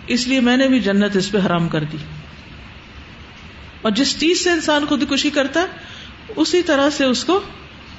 [0.06, 1.96] اس لیے میں نے بھی جنت اس پہ حرام کر دی۔
[3.82, 5.66] اور جس چیز سے انسان خودکشی کرتا ہے،
[6.36, 7.40] اسی طرح سے اس کو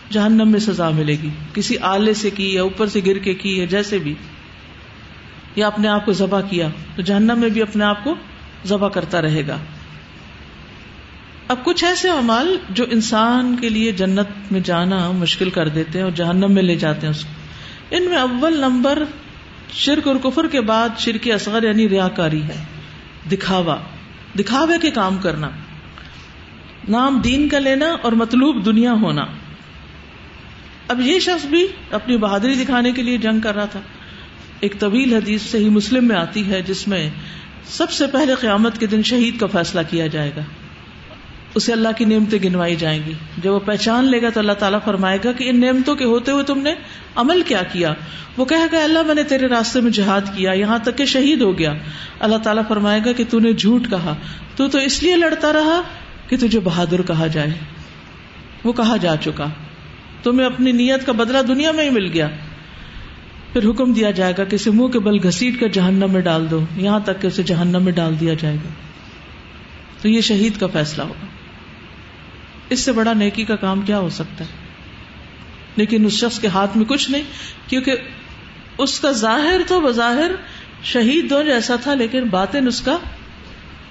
[0.09, 3.59] جہنم میں سزا ملے گی۔ کسی آلے سے کی یا اوپر سے گر کے کی
[3.59, 4.13] یا جیسے بھی،
[5.55, 8.15] یا اپنے آپ کو ذبح کیا، تو جہنم میں بھی اپنے آپ کو
[8.65, 9.57] ذبح کرتا رہے گا۔
[11.47, 16.03] اب کچھ ایسے امال جو انسان کے لیے جنت میں جانا مشکل کر دیتے ہیں
[16.03, 19.03] اور جہنم میں لے جاتے ہیں اس کو۔ ان میں اول نمبر
[19.73, 22.63] شرک اور کفر کے بعد شرک اصغر یعنی ریاکاری ہے،
[23.31, 23.77] دکھاوا۔
[24.39, 25.49] دکھاوے کے کام کرنا۔
[26.89, 29.25] نام دین کا لینا اور مطلوب دنیا ہونا۔
[30.87, 33.79] اب یہ شخص بھی اپنی بہادری دکھانے کے لیے جنگ کر رہا تھا۔
[34.59, 37.09] ایک طویل حدیث سے ہی مسلم میں آتی ہے جس میں
[37.65, 40.41] سب سے پہلے قیامت کے دن شہید کا فیصلہ کیا جائے گا۔
[41.55, 44.79] اسے اللہ کی نعمتیں گنوائی جائیں گی۔ جب وہ پہچان لے گا تو اللہ تعالیٰ
[44.85, 46.73] فرمائے گا کہ ان نعمتوں کے ہوتے ہوئے تم نے
[47.15, 47.93] عمل کیا کیا۔
[48.37, 51.41] وہ کہے گا، اللہ میں نے تیرے راستے میں جہاد کیا، یہاں تک کہ شہید
[51.41, 51.73] ہو گیا۔
[52.19, 54.15] اللہ تعالیٰ فرمائے گا کہ تو نے جھوٹ کہا۔
[54.55, 55.81] تو تو اس لیے لڑتا رہا
[56.27, 57.49] کہ تجھے بہادر کہا جائے۔
[58.63, 59.47] وہ کہا جا چکا۔
[60.23, 62.29] تمہیں اپنی نیت کا بدلہ دنیا میں ہی مل گیا۔
[63.53, 66.51] پھر حکم دیا جائے گا کہ اسے منہ کے بل گھسیٹ کر جہنم میں ڈال
[66.51, 68.69] دو۔ یہاں تک کہ اسے جہنم میں ڈال دیا جائے گا۔
[70.01, 71.25] تو یہ شہید کا فیصلہ ہوگا۔
[72.69, 74.49] اس سے بڑا نیکی کا کام کیا ہو سکتا ہے؟
[75.75, 77.23] لیکن اس شخص کے ہاتھ میں کچھ نہیں،
[77.67, 77.95] کیونکہ
[78.77, 80.31] اس کا ظاہر تو بظاہر
[80.83, 82.97] شہید دو جیسا تھا، لیکن باطن اس کا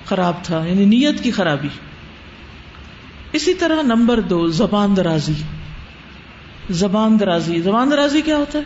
[0.04, 1.68] خراب تھا یعنی نیت کی خرابی۔
[3.32, 5.32] اسی طرح نمبر دو، زبان درازی۔
[6.70, 8.64] زبان درازی۔ زبان درازی کیا ہوتا ہے؟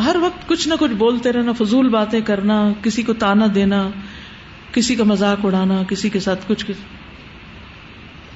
[0.00, 3.90] ہر وقت کچھ نہ کچھ بولتے رہنا، فضول باتیں کرنا، کسی کو تانا دینا،
[4.72, 6.70] کسی کا مذاق اڑانا، کسی کے ساتھ کچھ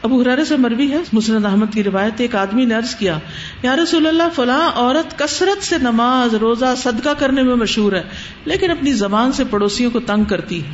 [0.02, 3.18] ابو حرارے سے مربی ہے، مسند احمد کی روایت ایک آدمی نے عرض کیا،
[3.62, 8.02] یا رسول اللہ، فلاں عورت کثرت سے نماز، روزہ، صدقہ کرنے میں مشہور ہے،
[8.44, 10.70] لیکن اپنی زبان سے پڑوسیوں کو تنگ کرتی ہے۔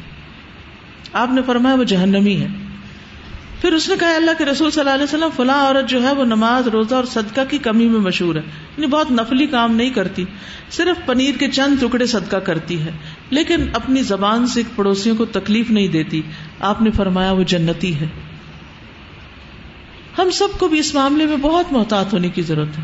[1.13, 2.49] آپ نے فرمایا وہ جہنمی ہے۔
[3.61, 6.13] پھر اس نے کہا، اللہ کے رسول صلی اللہ علیہ وسلم، فلاں عورت جو ہے
[6.13, 9.91] وہ نماز، روزہ اور صدقہ کی کمی میں مشہور ہے۔ یعنی بہت نفلی کام نہیں
[9.91, 10.25] کرتی،
[10.71, 12.91] صرف پنیر کے چند ٹکڑے صدقہ کرتی ہے۔
[13.31, 16.23] لیکن اپنی زبان سے پڑوسیوں کو تکلیف نہیں دیتی۔
[16.61, 18.07] آپ نے فرمایا، وہ جنتی ہے۔
[20.19, 22.83] ہم سب کو بھی اس معاملے میں بہت محتاط ہونے کی ضرورت ہے۔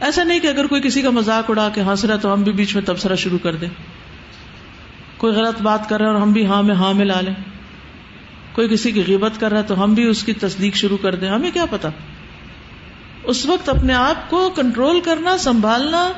[0.00, 2.52] ایسا نہیں کہ اگر کوئی کسی کا مذاق اڑا کے ہنس رہا تو ہم بھی
[2.52, 3.68] بیچ میں تبصرہ شروع کر دیں۔
[5.16, 7.49] کوئی غلط بات کر رہا ہے اور ہم بھی ہاں میں ہاں میں لا لیں۔
[8.60, 11.14] کوئی کسی کی غیبت کر رہا ہے تو ہم بھی اس کی تصدیق شروع کر
[11.14, 11.88] دیں۔ ہمیں کیا پتا؟
[13.24, 16.12] اس وقت اپنے آپ کو کنٹرول کرنا، سنبھالنا،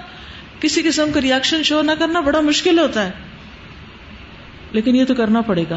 [0.60, 3.10] کسی قسم کا ریئیکشن شو نہ کرنا بڑا مشکل ہوتا ہے۔
[4.72, 5.76] لیکن یہ تو کرنا پڑے گا۔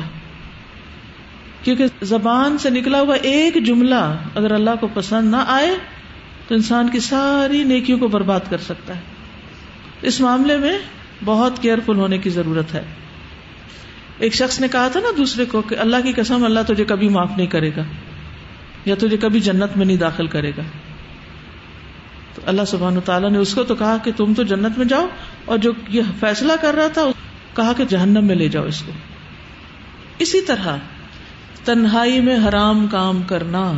[1.63, 5.75] کیونکہ زبان سے نکلا ہوا ایک جملہ اگر اللہ کو پسند نہ آئے
[6.47, 9.01] تو انسان کی ساری نیکیوں کو برباد کر سکتا ہے۔
[10.01, 10.77] اس معاملے میں
[11.25, 12.83] بہت کیئرفل ہونے کی ضرورت ہے۔
[14.19, 17.09] ایک شخص نے کہا تھا نا دوسرے کو کہ اللہ کی قسم اللہ تجھے کبھی
[17.09, 17.81] معاف نہیں کرے گا
[18.85, 20.61] یا تجھے کبھی جنت میں نہیں داخل کرے گا
[22.35, 25.07] تو اللہ سبحان تعالیٰ نے اس کو تو کہا کہ تم تو جنت میں جاؤ
[25.45, 27.01] اور جو یہ فیصلہ کر رہا تھا
[27.55, 28.91] کہا کہ جہنم میں لے جاؤ اس کو۔
[30.19, 30.77] اسی طرح
[31.65, 33.71] تنہائی میں حرام کام کرنا،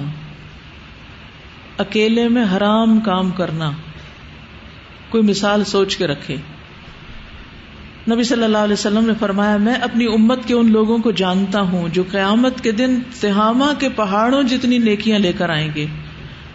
[1.78, 3.72] اکیلے میں حرام کام کرنا،
[5.10, 6.36] کوئی مثال سوچ کے رکھے۔
[8.12, 11.62] نبی صلی اللہ علیہ وسلم نے فرمایا، میں اپنی امت کے ان لوگوں کو جانتا
[11.62, 15.86] ہوں جو قیامت کے دن تہامہ کے پہاڑوں جتنی نیکیاں لے کر آئیں گے۔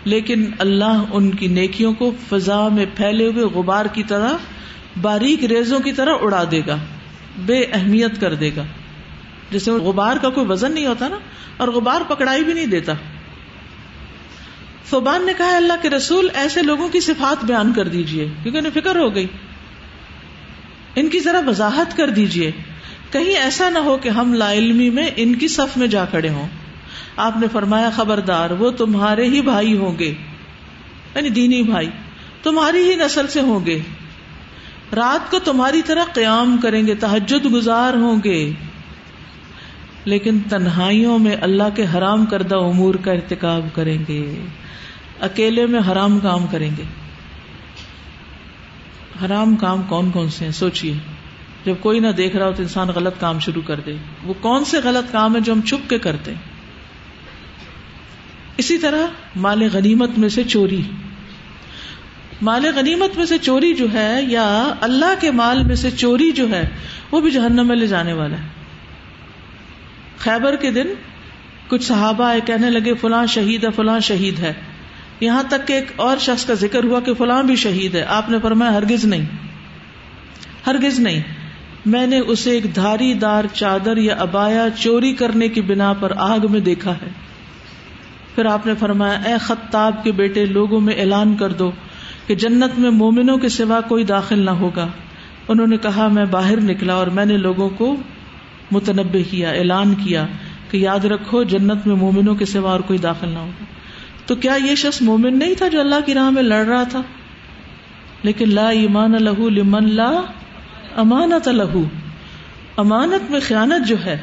[0.04, 4.32] لیکن اللہ ان کی نیکیوں کو فضا میں پھیلے ہوئے غبار کی طرح،
[5.02, 6.76] باریک ریزوں کی طرح اڑا دے گا،
[7.38, 8.62] بے اہمیت کر دے گا۔
[9.50, 11.16] جیسے غبار کا کوئی وزن نہیں ہوتا نا،
[11.56, 12.92] اور غبار پکڑائی بھی نہیں دیتا۔
[14.84, 18.80] فوبان نے کہا، اللہ کے رسول ایسے لوگوں کی صفات بیان کر دیجیے، کیونکہ انہیں
[18.80, 19.26] فکر ہو گئی۔
[20.96, 22.50] ان کی ذرا وضاحت کر دیجیے۔
[23.10, 26.28] کہیں ایسا نہ ہو کہ ہم لا علمی میں ان کی صف میں جا کھڑے
[26.28, 26.48] ہوں۔
[27.16, 30.14] آپ نے فرمایا، خبردار، وہ تمہارے ہی بھائی ہوں گے۔
[31.14, 31.88] یعنی دینی بھائی،
[32.42, 33.80] تمہاری ہی نسل سے ہوں گے۔
[34.96, 38.52] رات کو تمہاری طرح قیام کریں گے تحجد گزار ہوں گے۔
[40.04, 44.44] لیکن تنہائیوں میں اللہ کے حرام کردہ امور کا ارتکاب کریں گے۔
[45.20, 46.82] اکیلے میں حرام کام کریں گے۔
[49.24, 50.94] حرام کام کون کون سے ہیں؟ سوچیے
[51.64, 54.64] جب کوئی نہ دیکھ رہا ہو تو انسان غلط کام شروع کر دے۔ وہ کون
[54.64, 56.32] سے غلط کام ہے جو ہم چھپ کے کرتے
[58.56, 59.06] اسی طرح
[59.36, 60.82] مال غنیمت میں سے چوری۔
[62.42, 66.50] مال غنیمت میں سے چوری جو ہے یا اللہ کے مال میں سے چوری جو
[66.50, 66.68] ہے،
[67.10, 68.48] وہ بھی جہنم میں لے جانے والا ہے۔
[70.18, 70.86] خیبر کے دن
[71.68, 74.52] کچھ صحابہ آئے، کہنے لگے، فلاں شہید ہے، فلاں شہید ہے۔
[75.22, 78.30] یہاں تک کہ ایک اور شخص کا ذکر ہوا کہ فلاں بھی شہید ہے۔ آپ
[78.30, 79.24] نے فرمایا، ہرگز نہیں۔
[80.66, 81.22] ہرگز نہیں۔
[81.86, 86.38] میں نے اسے ایک دھاری دار چادر یا ابایا چوری کرنے کی بنا پر آگ
[86.50, 87.10] میں دیکھا ہے۔
[88.34, 91.70] پھر آپ نے فرمایا، اے خطاب کے بیٹے، لوگوں میں اعلان کر دو
[92.26, 94.88] کہ جنت میں مومنوں کے سوا کوئی داخل نہ ہوگا۔
[95.48, 97.96] انہوں نے کہا، میں باہر نکلا اور میں نے لوگوں کو
[98.70, 100.26] متنبع کیا، اعلان کیا
[100.70, 103.64] کہ یاد رکھو، جنت میں مومنوں کے سوا اور کوئی داخل نہ ہوگا۔
[104.26, 107.02] تو کیا یہ شخص مومن نہیں تھا جو اللہ کی راہ میں لڑ رہا تھا؟
[108.22, 110.10] لیکن لا ایمان لہو لمن لا
[110.96, 111.84] امانت لہو۔
[112.76, 114.20] امانت میں خیانت جو ہے،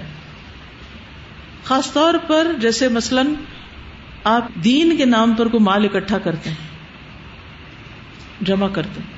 [1.64, 3.22] خاص طور پر جیسے مثلا
[4.24, 6.68] آپ دین کے نام پر کوئی مال اکٹھا کرتے ہیں،
[8.42, 9.10] جمع کرتے ہیں،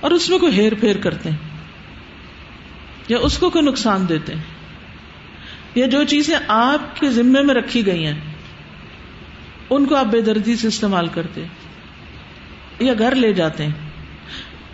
[0.00, 1.36] اور اس میں کوئی ہیر پھیر کرتے ہیں،
[3.08, 4.42] یا اس کو کوئی نقصان دیتے ہیں۔
[5.74, 8.20] یا جو چیزیں آپ کے ذمے میں رکھی گئی ہیں
[9.70, 11.44] ان کو آپ بے دردی سے استعمال کرتے
[12.78, 13.72] یا گھر لے جاتے ہیں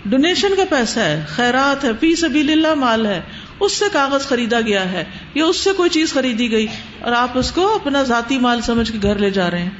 [0.04, 3.20] ڈونیشن کا پیسہ ہے، خیرات ہے، فی سبیل اللہ مال ہے،
[3.60, 6.66] اس سے کاغذ خریدا گیا ہے یا اس سے کوئی چیز خریدی گئی
[7.00, 9.70] اور آپ اس کو اپنا ذاتی مال سمجھ کے گھر لے جا رہے ہیں۔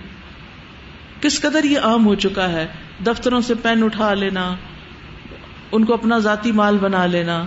[1.20, 2.66] کس قدر یہ عام ہو چکا ہے،
[3.06, 4.56] دفتروں سے پین اٹھا لینا،
[5.72, 7.44] ان کو اپنا ذاتی مال بنا لینا۔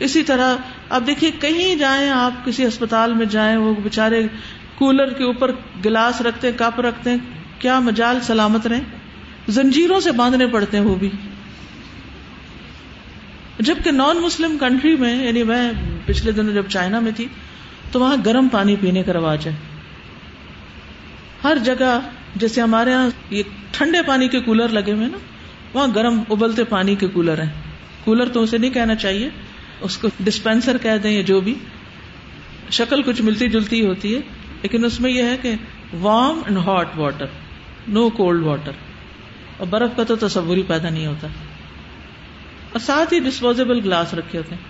[0.00, 0.56] اسی طرح
[0.88, 4.26] اب دیکھیے، کہیں جائیں، آپ کسی اسپتال میں جائیں، وہ بےچارے
[4.80, 5.50] کولر کے اوپر
[5.84, 7.10] گلاس رکھتے کپ رکھتے
[7.58, 8.80] کیا مجال سلامت رہے
[9.48, 11.10] زنجیروں سے باندھنے پڑتے ہیں وہ بھی۔
[13.58, 15.72] جبکہ نان مسلم کنٹری میں یعنی میں
[16.06, 17.26] پچھلے دنوں جب چائنا میں تھی،
[17.92, 19.56] تو وہاں گرم پانی پینے کا رواج ہے۔
[21.44, 22.00] ہر جگہ،
[22.36, 25.18] جیسے ہمارے یہاں یہ ٹھنڈے پانی کے کولر لگے ہوئے نا،
[25.74, 27.50] وہاں گرم ابلتے پانی کے کولر ہیں۔
[28.04, 29.28] کولر تو اسے نہیں کہنا چاہیے،
[29.80, 31.54] اس کو ڈسپینسر کہہ دیں یا جو بھی۔
[32.70, 34.20] شکل کچھ ملتی جلتی ہوتی ہے۔
[34.62, 35.54] لیکن اس میں یہ ہے کہ
[36.00, 37.26] warm and hot water
[37.88, 38.72] no cold water
[39.56, 41.28] اور برف کا تو تصور ہی پیدا نہیں ہوتا۔
[42.72, 44.62] اور ساتھ ہی ڈسپوزیبل گلاس رکھے ہوتے ہیں۔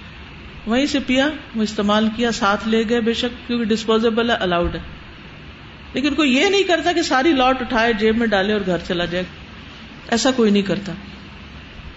[0.67, 4.75] وہیں سے پیا، وہ استعمال کیا، ساتھ لے گئے بے شک، کیونکہ ڈسپوزیبل ہے الاؤڈ
[4.75, 4.81] ہے۔
[5.93, 9.05] لیکن کوئی یہ نہیں کرتا کہ ساری لاٹ اٹھائے، جیب میں ڈالے اور گھر چلا
[9.05, 9.25] جائے۔
[10.09, 10.93] ایسا کوئی نہیں کرتا۔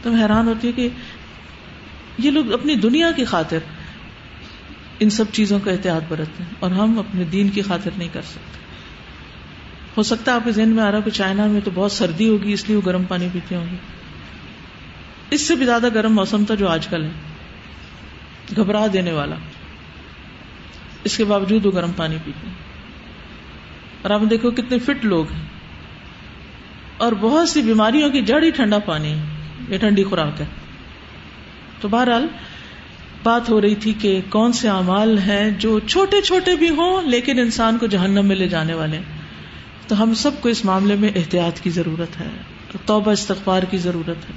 [0.03, 0.89] تم حیران ہوتی ہے کہ
[2.17, 3.57] یہ لوگ اپنی دنیا کی خاطر
[4.99, 8.63] ان سب چیزوں کا احتیاط برتتے اور ہم اپنے دین کی خاطر نہیں کر سکتے۔
[9.97, 12.29] ہو سکتا ہے آپ کے ذہن میں آ رہا کہ چائنا میں تو بہت سردی
[12.29, 13.75] ہوگی، اس لیے وہ گرم پانی پیتے ہوں گے۔
[15.29, 17.09] اس سے بھی زیادہ گرم موسم تھا جو آج کل ہے۔
[18.55, 19.35] گھبرا دینے والا۔
[21.03, 22.53] اس کے باوجود وہ گرم پانی پیتے ہیں۔
[24.01, 25.41] اور آپ دیکھو کتنے فٹ لوگ ہیں۔
[26.97, 29.23] اور بہت سی بیماریوں کی جڑ ہی ٹھنڈا پانی ہے
[29.69, 30.45] یہ ٹھنڈی خوراک ہے۔
[31.81, 32.27] تو بہرحال
[33.23, 37.39] بات ہو رہی تھی کہ کون سے اعمال ہیں جو چھوٹے چھوٹے بھی ہوں لیکن
[37.39, 38.99] انسان کو جہنم میں لے جانے والے
[39.87, 42.29] تو ہم سب کو اس معاملے میں احتیاط کی ضرورت ہے،
[42.85, 44.33] توبہ استغفار کی ضرورت ہے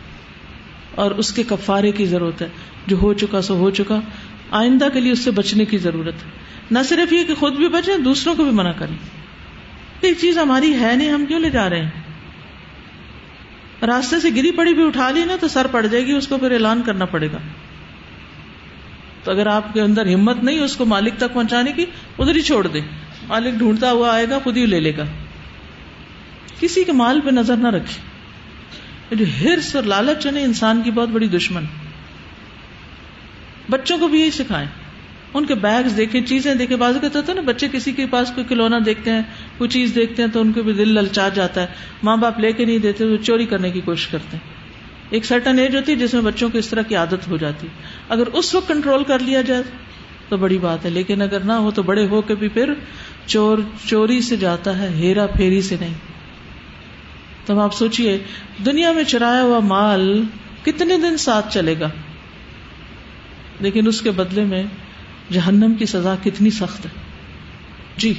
[0.94, 2.48] اور اس کے کفارے کی ضرورت ہے۔
[2.86, 4.00] جو ہو چکا سو ہو چکا،
[4.50, 6.30] آئندہ کے لیے اس سے بچنے کی ضرورت ہے۔
[6.70, 8.96] نہ صرف یہ کہ خود بھی بچیں، دوسروں کو بھی منع کریں۔
[10.00, 11.90] ایک چیز ہماری ہے نہیں، ہم کیوں لے جا رہے ہیں؟
[13.86, 16.38] راستے سے گری پڑی بھی اٹھا لی نا تو سر پڑ جائے گی، اس کو
[16.38, 17.38] پھر اعلان کرنا پڑے گا۔
[19.26, 21.84] تو اگر آپ کے اندر ہمت نہیں اس کو مالک تک پہنچانے کی،
[22.18, 22.80] ادھر ہی چھوڑ دے
[23.28, 25.04] مالک ڈھونڈتا ہوا آئے گا، خود ہی لے لے گا۔
[26.60, 28.00] کسی کے مال پہ نظر نہ رکھے
[29.16, 31.64] جو ہرس اور لالچ ہے انسان کی بہت بڑی دشمن۔
[33.70, 34.68] بچوں کو بھی یہی سکھائیں۔
[35.34, 38.44] ان کے بیگز دیکھیں، چیزیں دیکھیں۔ بازو کہتے ہوتا نا، بچے کسی کے پاس کوئی
[38.44, 39.22] کھلونا دیکھتے ہیں،
[39.58, 41.66] کوئی چیز دیکھتے ہیں تو ان کے بھی دل للچا جاتا ہے۔
[42.02, 44.55] ماں باپ لے کے نہیں دیتے وہ چوری کرنے کی کوشش کرتے ہیں۔
[45.10, 47.66] ایک سرٹن ایج ہوتی ہے جس میں بچوں کو اس طرح کی عادت ہو جاتی۔
[48.08, 49.62] اگر اس وقت کنٹرول کر لیا جائے
[50.28, 52.72] تو بڑی بات ہے، لیکن اگر نہ ہو تو بڑے ہو کے بھی پھر
[53.26, 55.94] چور، چوری سے جاتا ہے، ہیرا پھیری سے نہیں۔
[57.46, 58.18] تو آپ سوچیے
[58.66, 60.22] دنیا میں چرایا ہوا مال
[60.64, 61.88] کتنے دن ساتھ چلے گا؟
[63.60, 64.62] لیکن اس کے بدلے میں
[65.32, 66.90] جہنم کی سزا کتنی سخت ہے۔
[67.96, 68.14] جی۔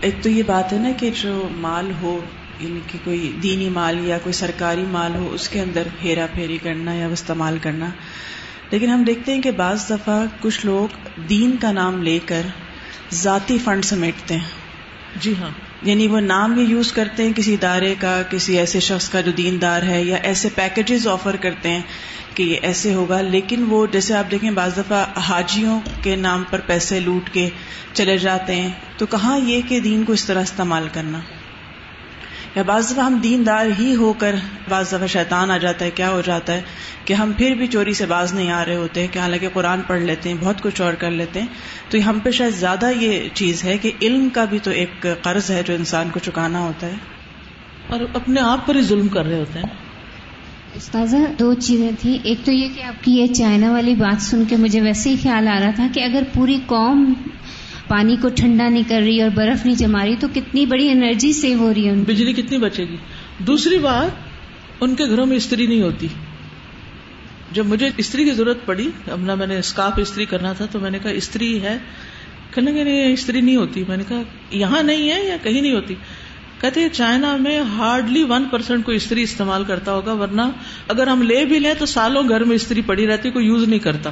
[0.00, 2.20] ایک تو یہ بات ہے نا کہ جو مال ہو
[2.60, 6.58] یعنی کہ کوئی دینی مال یا کوئی سرکاری مال ہو اس کے اندر ہیرا پھیری
[6.62, 7.90] کرنا یا استعمال کرنا۔
[8.70, 12.42] لیکن ہم دیکھتے ہیں کہ بعض دفعہ کچھ لوگ دین کا نام لے کر
[13.12, 14.64] ذاتی فنڈ سمیٹتے ہیں۔
[15.20, 15.50] جی ہاں۔
[15.82, 19.32] یعنی وہ نام بھی یوز کرتے ہیں کسی ادارے کا کسی ایسے شخص کا جو
[19.32, 21.82] دیندار ہے یا ایسے پیکجز آفر کرتے ہیں
[22.34, 26.60] کہ یہ ایسے ہوگا۔ لیکن وہ جیسے آپ دیکھیں بعض دفعہ حاجیوں کے نام پر
[26.66, 27.48] پیسے لوٹ کے
[27.92, 31.20] چلے جاتے ہیں۔ تو کہاں یہ کہ دین کو اس طرح استعمال کرنا؟
[32.56, 34.34] یا بعض دفعہ ہم دیندار ہی ہو کر
[34.68, 36.62] بعض دفعہ شیطان آ جاتا ہے کیا ہو جاتا ہے
[37.04, 40.02] کہ ہم پھر بھی چوری سے باز نہیں آ رہے ہوتے کہ حالانکہ قرآن پڑھ
[40.02, 41.46] لیتے ہیں بہت کچھ اور کر لیتے ہیں۔
[41.90, 45.50] تو ہم پہ شاید زیادہ یہ چیز ہے کہ علم کا بھی تو ایک قرض
[45.50, 46.94] ہے جو انسان کو چکانا ہوتا ہے۔
[47.88, 49.66] اور اپنے آپ پر ہی ظلم کر رہے ہوتے ہیں۔
[50.74, 54.44] استاذہ دو چیزیں تھیں۔ ایک تو یہ کہ آپ کی یہ چائنا والی بات سن
[54.48, 57.12] کے مجھے ویسے ہی خیال آ رہا تھا کہ اگر پوری قوم
[57.88, 61.32] پانی کو ٹھنڈا نہیں کر رہی اور برف نہیں جما رہی، تو کتنی بڑی انرجی
[61.32, 62.96] سیو ہو رہی ہے بجلی کتنی بچے گی؟
[63.38, 64.08] دوسری بات،
[64.80, 66.08] ان کے گھروں میں استری نہیں ہوتی۔
[67.52, 70.90] جب مجھے استری کی ضرورت پڑی، اب میں نے اسکاف استری کرنا تھا، تو میں
[70.90, 71.78] نے کہا استری ہے۔
[72.54, 75.74] کہنے گے نہیں استری نہیں ہوتی۔ میں نے کہا، یہاں نہیں ہے یا کہیں نہیں
[75.74, 75.94] ہوتی؟
[76.60, 80.42] کہتے چائنا میں ہارڈلی ون پرسینٹ کوئی استری استعمال کرتا ہوگا، ورنہ
[80.88, 83.78] اگر ہم لے بھی لیں تو سالوں گھر میں استری پڑی رہتی، کوئی یوز نہیں
[83.78, 84.10] کرتا۔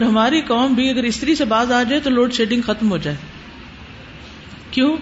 [0.00, 3.16] ہماری قوم بھی اگر استری سے باز آ جائے تو لوڈ شیڈنگ ختم ہو جائے۔
[4.70, 4.96] کیوں؟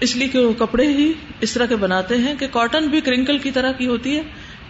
[0.00, 3.38] اس لیے کہ وہ کپڑے ہی اس طرح کے بناتے ہیں کہ کاٹن بھی کرنکل
[3.38, 4.22] کی طرح کی ہوتی ہے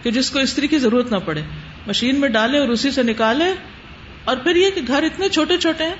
[0.03, 1.41] کہ جس کو استری کی ضرورت نہ پڑے۔
[1.87, 3.53] مشین میں ڈالے اور اسی سے نکالے
[4.25, 5.95] اور پھر یہ کہ گھر اتنے چھوٹے چھوٹے ہیں،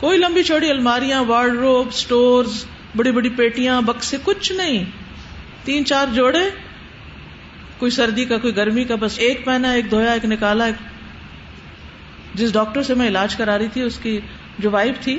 [0.00, 2.44] کوئی لمبی چوڑی الماریاں وارڈ روب اسٹور
[2.96, 4.84] بڑی بڑی پیٹیاں، بکسے، کچھ نہیں۔
[5.64, 6.50] تین چار جوڑے،
[7.78, 10.87] کوئی سردی کا، کوئی گرمی کا، بس ایک پہنا، ایک دھویا، ایک نکالا، ایک
[12.34, 14.20] جس ڈاکٹر سے میں علاج کرا رہی تھی، اس کی
[14.58, 15.18] جو وائف تھی،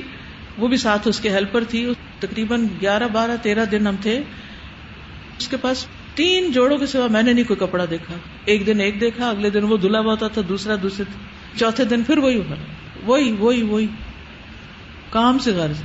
[0.58, 4.20] وہ بھی ساتھ اس کے ہیلپر تھی۔ تقریباً گیارہ بارہ تیرہ دن ہم تھے۔
[5.38, 8.80] اس کے پاس تین جوڑوں کے سوا میں نے نہیں کوئی کپڑا دیکھا۔ ایک دن
[8.80, 11.04] ایک دیکھا، اگلے دن وہ دھلا ہوا ہوتا تھا، دوسرا، دوسرے۔
[11.58, 12.56] چوتھے دن پھر وہی ہوا۔
[13.04, 13.86] وہی وہی وہی۔
[15.10, 15.82] کام سے غرض۔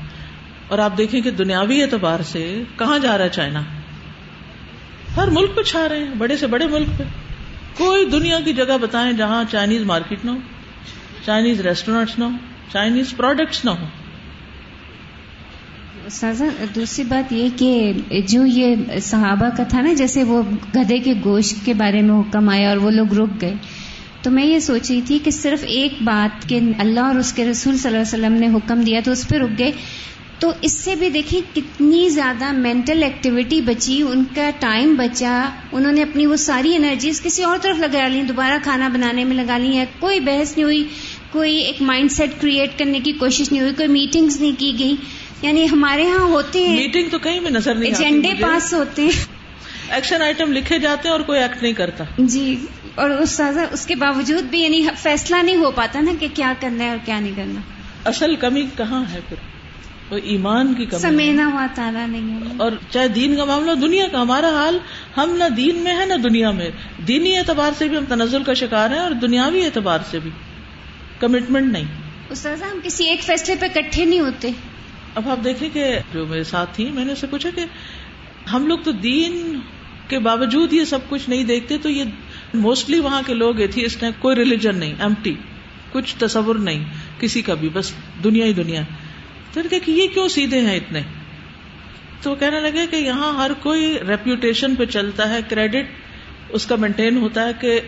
[0.68, 3.62] اور آپ دیکھیں کہ دنیاوی اعتبار سے کہاں جا رہا ہے چائنا؟
[5.18, 7.04] ہر ملک پہ چھا رہے ہیں، بڑے سے بڑے ملک پہ۔
[7.78, 10.38] کوئی دنیا کی جگہ بتائیں جہاں چائنیز مارکیٹ نہ ہو۔
[11.26, 12.30] چائنیز ریسٹورینٹس نہ ہو
[12.74, 13.86] چائنیز پروڈکٹس نہ ہو
[16.12, 17.94] سازا، دوسری بات یہ کہ
[18.28, 20.42] جو یہ صحابہ کا تھا نا، جیسے وہ
[20.76, 23.54] گدے کے گوشت کے بارے میں حکم آیا اور وہ لوگ رک گئے۔
[24.22, 27.46] تو میں یہ سوچ رہی تھی کہ صرف ایک بات کہ اللہ اور اس کے
[27.46, 29.72] رسول صلی اللہ علیہ وسلم نے حکم دیا تو اس پہ رک گئے۔
[30.40, 35.92] تو اس سے بھی دیکھیں کتنی زیادہ مینٹل ایکٹیویٹی بچی، ان کا ٹائم بچا، انہوں
[35.92, 39.58] نے اپنی وہ ساری انرجیز کسی اور طرف لگا لی، دوبارہ کھانا بنانے میں لگا
[39.58, 40.84] لی ہے کوئی بحث نہیں ہوئی۔
[41.32, 44.96] کوئی ایک مائنڈ سیٹ کریٹ کرنے کی کوشش نہیں ہوئی کوئی میٹنگز نہیں کی گئی۔
[45.42, 49.26] یعنی ہمارے ہاں ہوتے ہیں۔ میٹنگ تو کہیں بھی نظر نہیں ایجنڈے پاس ہوتے ہیں۔
[49.90, 53.96] ایکشن آئٹم لکھے جاتے ہیں اور کوئی ایکٹ نہیں کرتا۔ جی اور استاذہ اس کے
[53.96, 57.32] باوجود بھی یعنی فیصلہ نہیں ہو پاتا نا کہ کیا کرنا ہے اور کیا نہیں
[57.36, 57.60] کرنا۔
[58.06, 59.38] اصل کمی کہاں ہے پھر؟
[60.12, 64.22] وہ ایمان کی کمی سمینا ہوا تالا نہیں اور چاہے دین کا معاملہ دنیا کا۔
[64.22, 64.78] ہمارا حال
[65.18, 66.70] ہم نہ دین میں ہے نہ دنیا میں۔
[67.08, 70.32] دینی اعتبار سے بھی ہم تنزل کا شکار ہیں اور دنیاوی اعتبار سے بھی۔
[71.20, 71.86] کمٹمنٹ نہیں۔
[72.30, 74.52] استاذہ ہم کسی ایک فیصلے پہ کٹھے نہیں ہوتے۔
[75.16, 77.66] اب آپ دیکھیں کہ جو میرے ساتھ تھی میں نے اسے پوچھا کہ
[78.54, 79.60] ہم لوگ تو دین
[80.08, 82.04] کے باوجود یہ سب کچھ نہیں دیکھتے تو یہ
[82.54, 85.34] موسٹلی وہاں کے لوگ ایتھیسٹ ہیں کوئی ریلیجن نہیں ایم ٹی
[85.92, 86.84] کچھ تصور نہیں
[87.20, 88.82] کسی کا بھی بس دنیا ہی دنیا۔
[89.54, 91.02] تو کہ یہ کیوں سیدھے ہیں اتنے؟
[92.22, 95.86] تو وہ کہنے لگے کہ یہاں ہر کوئی ریپوٹیشن پہ چلتا ہے کریڈٹ
[96.50, 97.82] اس کا مینٹین ہوتا ہے کہ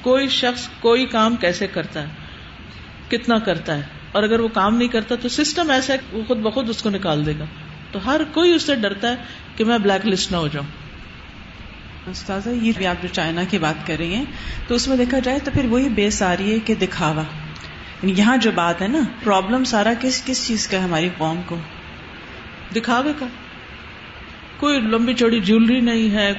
[0.00, 2.23] کوئی شخص کوئی کام کیسے کرتا ہے۔
[3.10, 6.38] کتنا کرتا ہے اور اگر وہ کام نہیں کرتا تو سسٹم ایسا ہے وہ خود
[6.38, 7.44] بخود اس کو نکال دے گا
[7.92, 9.14] تو ہر کوئی اس سے ڈرتا ہے
[9.56, 10.66] کہ میں بلیک لسٹ نہ ہو جاؤں۔
[12.10, 14.24] استاذہ یہ بھی آپ جو چائنا کی بات کر رہی ہیں
[14.68, 17.22] تو اس میں دیکھا جائے تو پھر وہی بے ساری ہے کہ دکھاوا۔
[18.02, 21.40] یعنی یہاں جو بات ہے نا پرابلم سارا کس کس چیز کا ہے ہماری قوم
[21.46, 21.56] کو؟
[22.76, 23.26] دکھاوے کا۔
[24.56, 26.32] کوئی لمبی چوڑی جیولری نہیں ہے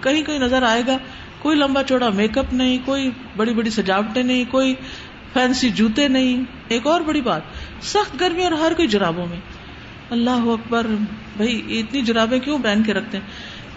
[0.00, 0.98] کہیں کہیں نظر آئے گا
[1.38, 4.74] کوئی لمبا چوڑا میک اپ نہیں کوئی بڑی بڑی سجاوٹیں نہیں کوئی
[5.36, 7.40] فینسی جوتے نہیں، ایک اور بڑی بات،
[7.82, 9.40] سخت گرمی اور ہر کوئی جرابوں میں۔
[10.10, 10.86] اللہ اکبر،
[11.36, 13.24] بھائی، اتنی جرابیں کیوں پہن کے رکھتے ہیں؟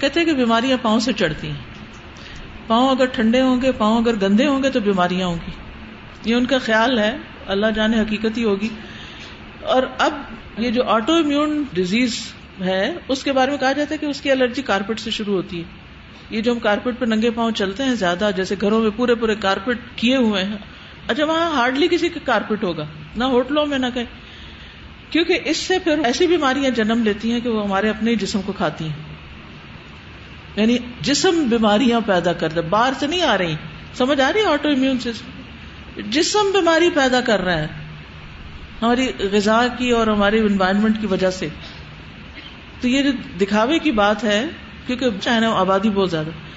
[0.02, 1.56] کہتے ہیں کہ بیماریاں پاؤں سے چڑھتی ہیں۔
[2.67, 5.52] پاؤں اگر ٹھنڈے ہوں گے، پاؤں اگر گندے ہوں گے تو بیماریاں ہوں گی۔
[6.30, 7.17] یہ ان کا خیال ہے،
[7.48, 8.69] اللہ جانے حقیقت ہی ہوگی۔
[9.62, 10.13] اور اب
[10.58, 12.17] یہ جو آٹو امیون ڈیزیز
[12.62, 15.36] ہے، اس کے بارے میں کہا جاتا ہے کہ اس کی الرجی کارپیٹ سے شروع
[15.36, 15.63] ہوتی ہے۔
[16.30, 19.36] یہ جو ہم کارپیٹ پہ ننگے پاؤں چلتے ہیں زیادہ، جیسے گھروں میں پورے پورے
[19.36, 20.58] کارپیٹ کیے ہوئے ہیں
[21.10, 24.04] اچھا وہاں ہارڈلی کسی کا کارپیٹ ہوگا، نہ ہوٹلوں میں نہ کہ
[25.10, 28.54] کیونکہ اس سے پھر ایسی بیماریاں جنم لیتی ہیں کہ وہ ہمارے اپنے جسم کو
[28.54, 28.93] کھاتی ہیں۔
[30.56, 33.56] یعنی جسم بیماریاں پیدا کر دے باہر سے نہیں آ رہی۔
[33.93, 35.41] سمجھ آ رہی آٹو امیون سسٹم
[36.10, 37.67] جسم بیماری پیدا کر رہا ہے۔
[38.82, 41.48] ہماری غذا کی اور ہماری انوائرمنٹ کی وجہ سے۔
[42.82, 43.10] تو یہ جو
[43.41, 44.45] دکھاوے کی بات ہے،
[44.88, 46.48] کیونکہ چاہے آبادی بہت زیادہ۔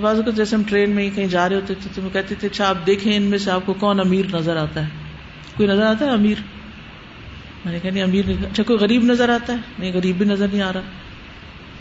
[0.00, 2.34] بعض اوقات جیسے ہم ٹرین میں ہی کہیں جا رہے ہوتے تھے تو میں کہتے
[2.34, 4.88] تھے اچھا آپ دیکھیں ان میں سے آپ کو کون امیر نظر آتا ہے؟
[5.56, 6.34] کوئی نظر آتا ہے؟ امیر۔
[7.64, 10.26] میں نے کہا، نہیں، امیر نہیں۔ اچھا کوئی غریب نظر آتا ہے؟ نہیں، غریب بھی
[10.26, 10.80] نظر نہیں آ رہا۔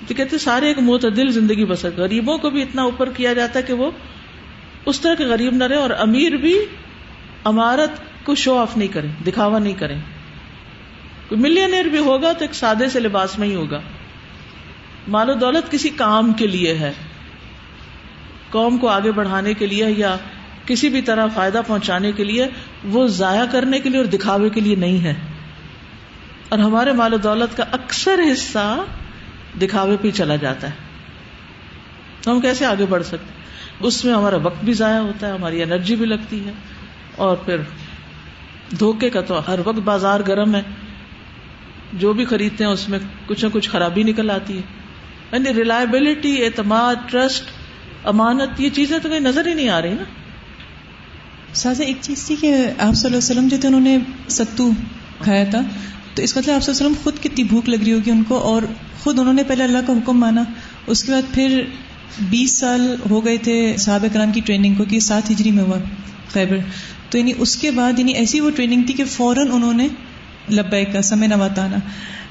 [0.08, 3.63] تو کہتے سارے ایک معتدل زندگی بسر۔ غریبوں کو بھی اتنا اوپر کیا جاتا ہے
[3.63, 3.91] کہ وہ
[4.86, 6.58] اس طرح کے غریب نہ رہے اور امیر بھی
[7.43, 9.95] امارت کو شو آف نہیں کرے دکھاوا نہیں کرے
[11.30, 13.82] کوئی ملینئر بھی ہوگا تو ایک سادے سے لباس میں ہی ہوگا۔
[15.08, 16.91] مال و دولت کسی کام کے لیے ہے۔
[18.51, 20.17] قوم کو آگے بڑھانے کے لیے یا
[20.65, 22.47] کسی بھی طرح فائدہ پہنچانے کے لیے
[22.83, 25.13] وہ ضائع کرنے کے لیے اور دکھاوے کے لیے نہیں ہے۔
[26.49, 28.83] اور ہمارے مال و دولت کا اکثر حصہ
[29.61, 30.73] دکھاوے پہ چلا جاتا ہے۔
[32.21, 33.41] تو ہم کیسے آگے بڑھ سکتے
[33.80, 36.51] اس میں ہمارا وقت بھی ضائع ہوتا ہے، ہماری انرجی بھی لگتی ہے۔
[37.15, 37.57] اور پھر
[38.80, 40.61] دھوکے کا تو ہر وقت بازار گرم ہے۔
[41.93, 44.61] جو بھی خریدتے ہیں، اس میں کچھ نہ کچھ خرابی نکل آتی ہے۔
[45.32, 47.61] یعنی ریلائبلٹی اعتماد ٹرسٹ
[48.04, 50.04] امانت، یہ چیزیں تو کہیں نظر ہی نہیں آ رہی نا۔
[51.54, 53.97] سازا ایک چیز تھی کہ آپ صلی اللہ علیہ وسلم جو تھے، انہوں نے
[54.30, 54.72] ستو
[55.20, 55.62] کھایا تھا۔
[56.16, 58.24] تو اس مطلب آپ صلی اللہ علیہ وسلم خود کتنی بھوک لگ رہی ہوگی ان
[58.24, 58.62] کو، اور
[58.99, 60.43] خود انہوں نے پہلے اللہ کا حکم مانا۔
[60.88, 61.62] اس کے بعد پھر
[62.30, 65.78] بیس سال ہو گئے تھے صحابہ کرام کی ٹریننگ کو، کہ سات ہجری میں ہوا
[66.34, 66.58] خیبر۔
[67.10, 69.88] تو یعنی اس کے بعد یعنی ایسی وہ ٹریننگ تھی کہ فوراً انہوں نے
[70.52, 71.78] لبیک کا، سمے نواتانا۔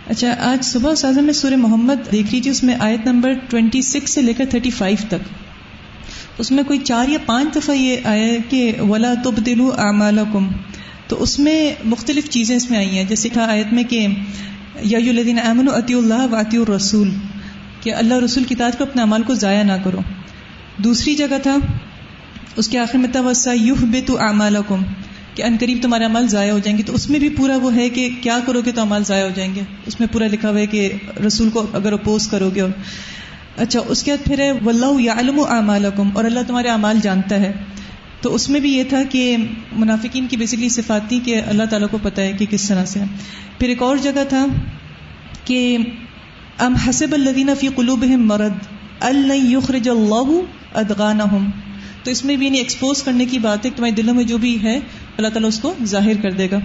[0.08, 3.82] اچھا آج صبح سازہ میں سورہ محمد دیکھ رہی تھی اس میں آیت نمبر ٹوینٹی
[3.82, 5.49] سکس سے لے کر تھرٹی فائیو تک۔
[6.40, 10.46] اس میں کوئی چار یا پانچ دفعہ یہ آیا ہے کہ ولا تب دلو اعمالکم
[11.08, 14.06] تو اس میں مختلف چیزیں اس میں آئی ہیں۔ جیسے کہا آیت میں کہ
[14.84, 17.10] یا الدین امن عطی اللہ و عطی الرسول،
[17.80, 20.00] کہ اللہ رسول کی تعداد کو اپنے عمال کو ضائع نہ کرو۔
[20.78, 21.56] دوسری جگہ تھا،
[22.56, 24.16] اس کے آخر میں توسا یوہ بے تو
[25.34, 27.74] کہ ان قریب تمہارے عمل ضائع ہو جائیں گے۔ تو اس میں بھی پورا وہ
[27.76, 30.50] ہے کہ کیا کرو گے تو عمل ضائع ہو جائیں گے۔ اس میں پورا لکھا
[30.50, 30.88] ہوا ہے کہ
[31.26, 32.70] رسول کو اگر اپوز کرو گے اور
[33.56, 37.52] اچھا اس کے بعد پھر ہے واللہ یعلم اعمالکم اور اللہ تمہارے اعمال جانتا ہے۔
[38.20, 39.36] تو اس میں بھی یہ تھا کہ
[39.72, 43.00] منافقین کی بیسکلی صفات تھی کہ اللہ تعالیٰ کو پتا ہے کہ کس طرح سے۔
[43.58, 44.46] پھر ایک اور جگہ تھا
[45.44, 45.78] کہ
[46.58, 48.52] ام حسب الدین فی قلوب مرد
[49.00, 50.40] الخرج اللہ
[50.74, 51.50] ادغانہم
[52.02, 54.24] تو اس میں بھی یعنی انہیں ایکسپوز کرنے کی بات ہے کہ تمہارے دلوں میں
[54.24, 54.76] جو بھی ہے،
[55.16, 56.58] اللہ تعالیٰ اس کو ظاہر کر دے گا۔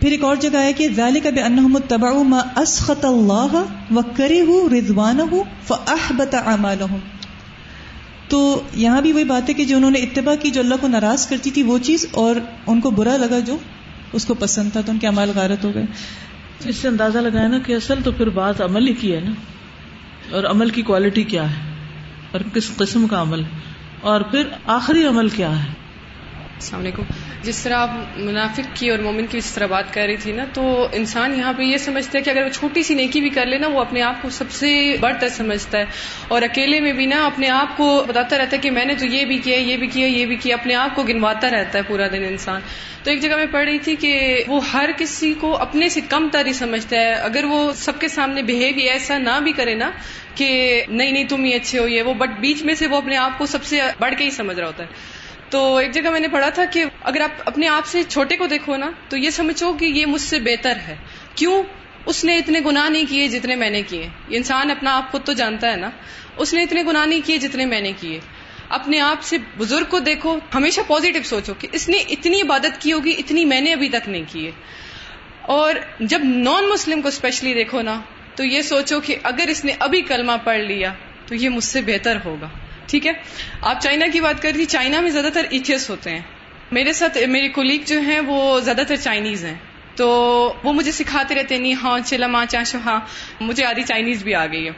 [0.00, 5.22] پھر ایک اور جگہ ہے کہ ذالک بانہم اتبعوا ما اسخط اللہ وکرہوا رضوانہ
[5.66, 6.98] فاحبط اعمالہم۔
[8.28, 10.88] تو یہاں بھی وہی بات ہے کہ جو انہوں نے اتباع کی جو اللہ کو
[10.88, 12.36] ناراض کرتی تھی وہ چیز اور
[12.66, 13.56] ان کو برا لگا جو
[14.12, 15.84] اس کو پسند تھا تو ان کے امال غارت ہو گئے۔
[16.64, 19.30] اس سے اندازہ لگایا نا کہ اصل تو پھر بات عمل ہی کی ہے نا۔
[20.30, 21.54] اور عمل کی کوالٹی کیا ہے؟
[22.32, 23.42] اور کس قسم کا عمل؟
[24.00, 25.68] اور پھر آخری عمل کیا ہے؟
[26.58, 27.02] السلام علیکم۔
[27.42, 30.44] جس طرح آپ منافق کی اور مومن کی جس طرح بات کر رہی تھی نا،
[30.52, 33.46] تو انسان یہاں پہ یہ سمجھتا ہے کہ اگر وہ چھوٹی سی نیکی بھی کر
[33.46, 35.84] لے نا، وہ اپنے آپ کو سب سے بڑھ تر سمجھتا ہے۔
[36.28, 39.06] اور اکیلے میں بھی نا، اپنے آپ کو بتاتا رہتا ہے کہ میں نے تو
[39.06, 41.82] یہ بھی کیا، یہ بھی کیا، یہ بھی کیا، اپنے آپ کو گنواتا رہتا ہے
[41.82, 42.60] پورا دن انسان۔
[43.02, 46.28] تو ایک جگہ میں پڑھ رہی تھی کہ وہ ہر کسی کو اپنے سے کم
[46.32, 49.90] تر ہی سمجھتا ہے۔ اگر وہ سب کے سامنے بہیو ایسا نہ بھی کرے نا
[50.34, 53.16] کہ نہیں نہیں تم ہی اچھے ہو، یہ وہ بٹ بیچ میں سے وہ اپنے
[53.16, 54.88] آپ کو سب سے بڑھ کے ہی سمجھ رہا ہوتا ہے۔
[55.50, 58.46] تو ایک جگہ میں نے پڑھا تھا کہ اگر آپ اپنے آپ سے چھوٹے کو
[58.46, 60.96] دیکھو نا، تو یہ سمجھو کہ یہ مجھ سے بہتر ہے۔
[61.34, 61.62] کیوں؟
[62.06, 65.32] اس نے اتنے گناہ نہیں کیے جتنے میں نے کیے۔ انسان اپنا آپ خود تو
[65.32, 65.90] جانتا ہے نا۔
[66.36, 68.20] اس نے اتنے گناہ نہیں کیے جتنے میں نے کیے۔
[68.68, 72.92] اپنے آپ سے بزرگ کو دیکھو، ہمیشہ پازیٹو سوچو کہ اس نے اتنی عبادت کی
[72.92, 74.50] ہوگی، اتنی میں نے ابھی تک نہیں کی
[75.42, 78.00] اور جب نان مسلم کو اسپیشلی دیکھو نا،
[78.34, 80.92] تو یہ سوچو کہ اگر اس نے ابھی کلمہ پڑھ لیا،
[81.26, 82.48] تو یہ مجھ سے بہتر ہوگا۔
[82.88, 83.12] ٹھیک ہے؟
[83.62, 86.20] آپ چائنا کی بات کر رہی چائنا میں زیادہ تر ایتھیس ہوتے ہیں۔
[86.72, 89.54] میرے ساتھ، میری کولیگ جو ہیں، وہ زیادہ تر چائنیز ہیں۔
[89.96, 90.08] تو
[90.64, 93.00] وہ مجھے سکھاتے رہتے نہیں ہاں چلا ماں چاہ ہاں
[93.40, 94.70] مجھے آدھی چائنیز بھی آ گئی ہے۔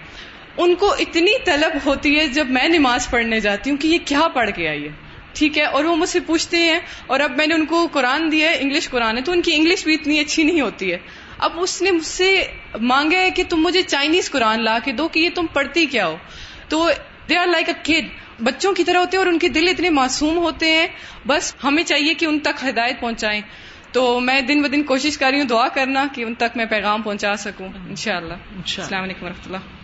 [0.56, 4.28] ان کو اتنی طلب ہوتی ہے جب میں نماز پڑھنے جاتی ہوں کہ یہ کیا
[4.34, 4.88] پڑھ کے آئی ہے۔
[5.32, 8.32] ٹھیک ہے؟ اور وہ مجھ سے پوچھتے ہیں، اور اب میں نے ان کو قرآن
[8.32, 10.98] دیا ہے، انگلش قرآن ہے، تو ان کی انگلش بھی اتنی اچھی نہیں ہوتی ہے۔
[11.38, 12.44] اب اس نے مجھ سے
[12.80, 16.06] مانگا ہے کہ تم مجھے چائنیز قرآن لا کے دو کہ یہ تم پڑھتی کیا
[16.06, 16.16] ہو۔
[16.68, 16.90] تو
[17.30, 18.08] دے آر لائک اے کڈ
[18.44, 20.86] بچوں کی طرح ہوتے ہیں اور ان کے دل اتنے معصوم ہوتے ہیں۔
[21.26, 23.40] بس ہمیں چاہیے کہ ان تک ہدایت پہنچائیں۔
[23.92, 26.64] تو میں دن ب دن کوشش کر رہی ہوں دعا کرنا کہ ان تک میں
[26.64, 29.79] پیغام پہنچا سکوں۔ ان شاء اللہ السلام علیکم و اللہ۔